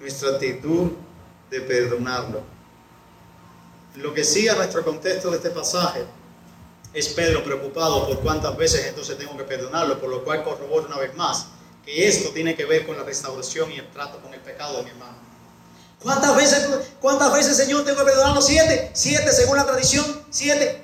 Nuestra 0.00 0.30
actitud 0.30 0.92
de 1.50 1.60
perdonarlo. 1.60 2.42
Lo 3.96 4.14
que 4.14 4.24
sigue 4.24 4.50
a 4.50 4.54
nuestro 4.54 4.82
contexto 4.84 5.30
de 5.30 5.36
este 5.36 5.50
pasaje 5.50 6.04
es 6.94 7.08
Pedro 7.08 7.44
preocupado 7.44 8.06
por 8.06 8.20
cuántas 8.20 8.56
veces 8.56 8.86
entonces 8.86 9.18
tengo 9.18 9.36
que 9.36 9.44
perdonarlo, 9.44 10.00
por 10.00 10.08
lo 10.08 10.24
cual 10.24 10.42
corroboro 10.42 10.86
una 10.86 10.96
vez 10.96 11.14
más 11.14 11.48
que 11.84 12.08
esto 12.08 12.30
tiene 12.30 12.56
que 12.56 12.64
ver 12.64 12.86
con 12.86 12.96
la 12.96 13.02
restauración 13.02 13.70
y 13.70 13.78
el 13.78 13.90
trato 13.90 14.18
con 14.20 14.32
el 14.32 14.40
pecado 14.40 14.78
de 14.78 14.84
mi 14.84 14.90
hermano. 14.90 15.23
¿Cuántas 16.04 16.36
veces, 16.36 16.68
cuántas 17.00 17.32
veces, 17.32 17.56
Señor, 17.56 17.82
tengo 17.82 17.98
que 17.98 18.04
perdonarlo? 18.04 18.42
Siete. 18.42 18.90
Siete, 18.92 19.32
según 19.32 19.56
la 19.56 19.64
tradición. 19.64 20.04
Siete. 20.28 20.82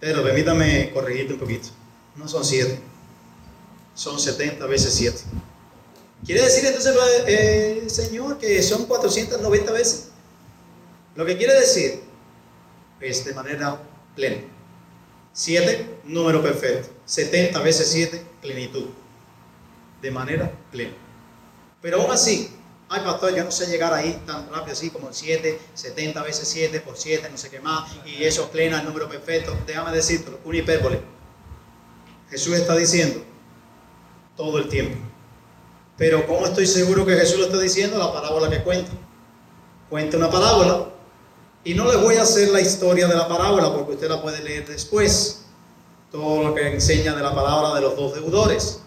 Pero 0.00 0.24
permítame 0.24 0.90
corregirte 0.92 1.34
un 1.34 1.38
poquito. 1.38 1.68
No 2.16 2.26
son 2.26 2.44
siete. 2.44 2.80
Son 3.94 4.18
70 4.18 4.66
veces 4.66 4.92
siete. 4.92 5.20
¿Quiere 6.26 6.42
decir 6.42 6.66
entonces, 6.66 6.96
eh, 7.28 7.84
Señor, 7.86 8.38
que 8.38 8.60
son 8.64 8.86
490 8.86 9.70
veces? 9.70 10.08
Lo 11.14 11.24
que 11.24 11.36
quiere 11.36 11.54
decir 11.54 12.02
es 13.00 13.24
de 13.24 13.34
manera 13.34 13.80
plena. 14.16 14.42
Siete, 15.32 16.00
número 16.02 16.42
perfecto. 16.42 16.88
70 17.04 17.60
veces 17.60 17.88
siete, 17.88 18.26
plenitud. 18.42 18.86
De 20.02 20.10
manera 20.10 20.50
plena. 20.72 20.94
Pero 21.80 22.02
aún 22.02 22.10
así, 22.10 22.50
ay 22.88 23.00
pastor, 23.02 23.34
yo 23.34 23.44
no 23.44 23.50
sé 23.50 23.66
llegar 23.66 23.92
ahí 23.92 24.22
tan 24.26 24.48
rápido 24.50 24.72
así 24.72 24.90
como 24.90 25.12
7, 25.12 25.58
70 25.74 26.22
veces 26.22 26.48
7 26.48 26.80
por 26.80 26.96
7, 26.96 27.28
no 27.30 27.38
sé 27.38 27.50
qué 27.50 27.60
más, 27.60 27.90
y 28.04 28.24
eso 28.24 28.50
plena 28.50 28.80
el 28.80 28.86
número 28.86 29.08
perfecto. 29.08 29.56
Déjame 29.66 29.92
decirte, 29.92 30.30
una 30.44 30.58
hipérbole. 30.58 31.00
Jesús 32.30 32.54
está 32.54 32.76
diciendo 32.76 33.22
todo 34.36 34.58
el 34.58 34.68
tiempo. 34.68 34.96
Pero 35.96 36.26
¿cómo 36.26 36.46
estoy 36.46 36.66
seguro 36.66 37.06
que 37.06 37.14
Jesús 37.14 37.38
lo 37.38 37.44
está 37.46 37.58
diciendo? 37.58 37.98
La 37.98 38.12
parábola 38.12 38.50
que 38.50 38.62
cuenta. 38.62 38.90
Cuenta 39.88 40.16
una 40.16 40.30
parábola 40.30 40.88
y 41.62 41.74
no 41.74 41.84
les 41.86 42.00
voy 42.00 42.16
a 42.16 42.22
hacer 42.22 42.48
la 42.48 42.60
historia 42.60 43.06
de 43.06 43.14
la 43.14 43.28
parábola 43.28 43.72
porque 43.72 43.92
usted 43.92 44.08
la 44.08 44.20
puede 44.20 44.42
leer 44.42 44.66
después. 44.66 45.44
Todo 46.10 46.42
lo 46.42 46.54
que 46.54 46.66
enseña 46.72 47.14
de 47.14 47.22
la 47.22 47.34
palabra 47.34 47.74
de 47.74 47.80
los 47.80 47.96
dos 47.96 48.14
deudores. 48.14 48.80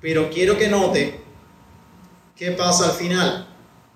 Pero 0.00 0.30
quiero 0.30 0.56
que 0.56 0.68
note 0.68 1.25
¿Qué 2.36 2.50
pasa 2.50 2.90
al 2.90 2.92
final? 2.92 3.48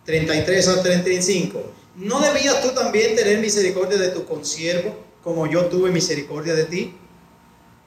33 0.07 0.69
al 0.69 0.83
35. 0.83 1.63
¿No 1.97 2.21
debías 2.21 2.63
tú 2.63 2.71
también 2.71 3.15
tener 3.15 3.39
misericordia 3.39 3.99
de 3.99 4.09
tu 4.09 4.25
consiervo 4.25 4.97
como 5.23 5.47
yo 5.47 5.67
tuve 5.67 5.91
misericordia 5.91 6.55
de 6.55 6.65
ti? 6.65 6.97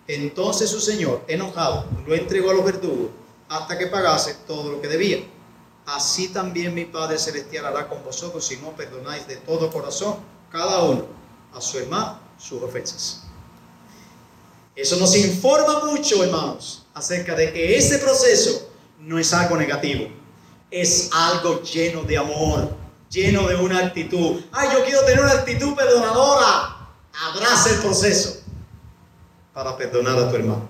Entonces 0.08 0.70
su 0.70 0.80
señor, 0.80 1.24
enojado, 1.28 1.88
lo 2.06 2.14
entregó 2.14 2.52
a 2.52 2.54
los 2.54 2.66
verdugos 2.66 3.10
hasta 3.50 3.80
que 3.80 3.88
pagase 3.88 4.36
todo 4.46 4.72
lo 4.72 4.82
que 4.82 4.88
debía. 4.88 5.24
así 5.86 6.30
también 6.30 6.74
mi 6.74 6.86
Padre 6.86 7.18
Celestial 7.18 7.66
hará 7.66 7.90
con 7.90 8.04
vosotros 8.04 8.46
si 8.46 8.58
no 8.58 8.72
perdonáis 8.72 9.28
de 9.28 9.36
todo 9.38 9.70
corazón 9.72 10.16
cada 10.52 10.84
uno 10.84 11.08
a 11.52 11.60
su 11.60 11.80
hermano 11.80 12.20
sus 12.38 12.62
ofensas. 12.62 13.24
Eso 14.76 14.98
nos 14.98 15.16
informa 15.16 15.86
mucho, 15.86 16.24
hermanos, 16.24 16.86
acerca 16.94 17.36
de 17.36 17.52
que 17.52 17.76
ese 17.76 17.98
proceso 18.00 18.72
no 19.00 19.20
es 19.20 19.34
algo 19.34 19.58
negativo, 19.58 20.08
es 20.74 21.12
algo 21.14 21.62
lleno 21.62 22.02
de 22.02 22.18
amor, 22.18 22.76
lleno 23.08 23.48
de 23.48 23.56
una 23.56 23.78
actitud. 23.78 24.42
Ay, 24.52 24.70
yo 24.74 24.84
quiero 24.84 25.02
tener 25.06 25.24
una 25.24 25.34
actitud 25.34 25.76
perdonadora. 25.76 26.90
Abraza 27.14 27.70
el 27.70 27.80
proceso 27.80 28.42
para 29.54 29.78
perdonar 29.78 30.18
a 30.18 30.32
tu 30.32 30.36
hermano. 30.36 30.68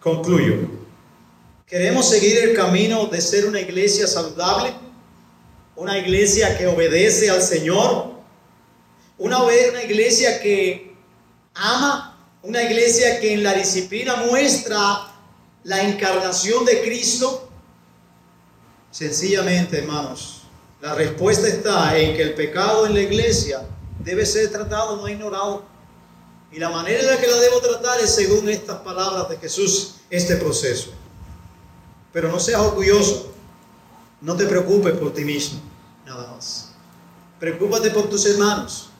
Concluyo. 0.00 0.68
¿Queremos 1.68 2.08
seguir 2.10 2.38
el 2.38 2.56
camino 2.56 3.06
de 3.06 3.20
ser 3.20 3.46
una 3.46 3.60
iglesia 3.60 4.08
saludable? 4.08 4.74
Una 5.76 5.98
iglesia 5.98 6.58
que 6.58 6.66
obedece 6.66 7.30
al 7.30 7.40
Señor. 7.40 8.12
Una, 9.18 9.40
una 9.40 9.84
iglesia 9.84 10.40
que 10.40 10.96
ama. 11.54 12.18
Una 12.42 12.60
iglesia 12.60 13.20
que 13.20 13.34
en 13.34 13.44
la 13.44 13.54
disciplina 13.54 14.16
muestra 14.16 15.12
la 15.62 15.82
encarnación 15.84 16.64
de 16.64 16.82
Cristo. 16.82 17.43
Sencillamente, 18.94 19.78
hermanos, 19.78 20.42
la 20.80 20.94
respuesta 20.94 21.48
está 21.48 21.98
en 21.98 22.14
que 22.14 22.22
el 22.22 22.34
pecado 22.34 22.86
en 22.86 22.94
la 22.94 23.00
iglesia 23.00 23.66
debe 23.98 24.24
ser 24.24 24.52
tratado, 24.52 24.96
no 24.96 25.08
ignorado. 25.08 25.64
Y 26.52 26.60
la 26.60 26.70
manera 26.70 27.00
en 27.00 27.06
la 27.08 27.16
que 27.16 27.26
la 27.26 27.36
debo 27.38 27.58
tratar 27.58 27.98
es 27.98 28.14
según 28.14 28.48
estas 28.48 28.82
palabras 28.82 29.28
de 29.28 29.36
Jesús, 29.38 29.96
este 30.08 30.36
proceso. 30.36 30.92
Pero 32.12 32.30
no 32.30 32.38
seas 32.38 32.60
orgulloso, 32.60 33.32
no 34.20 34.36
te 34.36 34.46
preocupes 34.46 34.92
por 34.92 35.12
ti 35.12 35.24
mismo, 35.24 35.58
nada 36.06 36.30
más. 36.32 36.68
Preocúpate 37.40 37.90
por 37.90 38.08
tus 38.08 38.24
hermanos. 38.26 38.90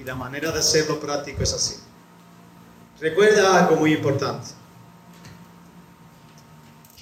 Y 0.00 0.04
la 0.04 0.14
manera 0.14 0.50
de 0.52 0.60
hacerlo 0.60 0.98
práctico 0.98 1.42
es 1.42 1.52
así. 1.52 1.74
Recuerda 2.98 3.62
algo 3.62 3.76
muy 3.76 3.92
importante. 3.92 4.61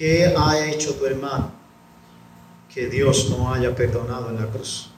¿Qué 0.01 0.33
ha 0.35 0.65
hecho 0.65 0.95
tu 0.95 1.05
hermano 1.05 1.51
que 2.73 2.87
Dios 2.87 3.29
no 3.29 3.53
haya 3.53 3.75
perdonado 3.75 4.29
en 4.29 4.37
la 4.37 4.47
cruz? 4.47 4.89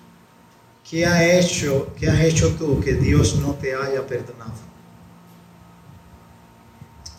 ¿Qué 0.90 1.06
ha 1.06 1.38
hecho, 1.38 1.94
qué 2.00 2.10
has 2.10 2.22
hecho 2.22 2.56
tú 2.56 2.80
que 2.80 2.94
Dios 2.94 3.36
no 3.36 3.54
te 3.54 3.76
haya 3.76 4.08
perdonado? 4.08 4.54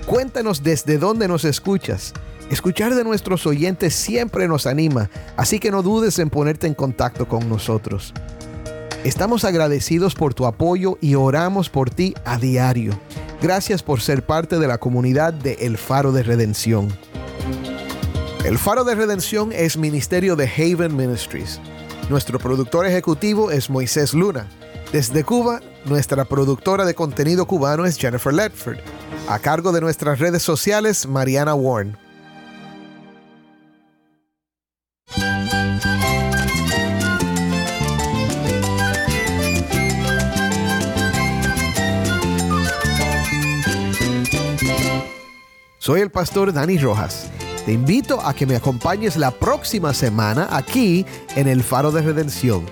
Cuéntanos 0.06 0.64
desde 0.64 0.98
dónde 0.98 1.28
nos 1.28 1.46
escuchas. 1.46 2.14
Escuchar 2.50 2.96
de 2.96 3.04
nuestros 3.04 3.46
oyentes 3.46 3.94
siempre 3.94 4.48
nos 4.48 4.66
anima, 4.66 5.10
así 5.38 5.60
que 5.60 5.70
no 5.70 5.84
dudes 5.84 6.18
en 6.18 6.30
ponerte 6.30 6.68
en 6.68 6.74
contacto 6.74 7.28
con 7.28 7.48
nosotros. 7.48 8.14
Estamos 9.04 9.46
agradecidos 9.46 10.16
por 10.16 10.34
tu 10.34 10.46
apoyo 10.46 10.98
y 11.00 11.16
oramos 11.16 11.70
por 11.70 11.90
ti 11.90 12.16
a 12.26 12.38
diario. 12.38 13.00
Gracias 13.42 13.84
por 13.84 14.02
ser 14.02 14.26
parte 14.26 14.58
de 14.58 14.68
la 14.68 14.78
comunidad 14.78 15.34
de 15.34 15.54
El 15.62 15.78
Faro 15.78 16.12
de 16.12 16.24
Redención. 16.24 16.90
El 18.45 18.58
Faro 18.58 18.86
de 18.86 18.95
Redención 18.95 19.52
es 19.52 19.78
ministerio 19.78 20.36
de 20.36 20.47
Haven 20.47 20.95
Ministries. 20.95 21.60
Nuestro 22.10 22.39
productor 22.39 22.86
ejecutivo 22.86 23.52
es 23.52 23.69
Moisés 23.69 24.13
Luna. 24.13 24.47
Desde 24.93 25.25
Cuba, 25.25 25.60
nuestra 25.86 26.23
productora 26.25 26.86
de 26.86 26.95
contenido 26.95 27.45
cubano 27.45 27.86
es 27.86 27.97
Jennifer 27.97 28.34
Ledford. 28.34 28.78
A 29.28 29.39
cargo 29.39 29.71
de 29.73 29.82
nuestras 29.82 30.19
redes 30.19 30.41
sociales, 30.41 31.06
Mariana 31.06 31.54
Warren. 31.54 31.97
Soy 45.78 46.02
el 46.02 46.10
pastor 46.10 46.54
Dani 46.54 46.78
Rojas. 46.78 47.30
Te 47.65 47.74
invito 47.74 48.19
a 48.22 48.34
que 48.34 48.45
me 48.45 48.56
acompañes 48.56 49.17
la 49.17 49.32
próxima 49.32 49.93
semana 49.93 50.48
aquí 50.52 51.06
en 51.36 51.48
el 51.48 51.62
Faro 51.63 51.91
de 51.91 52.02
Redención. 52.02 52.65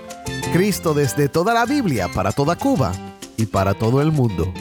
Cristo 0.52 0.94
desde 0.94 1.28
toda 1.28 1.54
la 1.54 1.66
Biblia, 1.66 2.08
para 2.08 2.32
toda 2.32 2.56
Cuba 2.56 2.92
y 3.36 3.46
para 3.46 3.74
todo 3.74 4.00
el 4.00 4.10
mundo. 4.10 4.52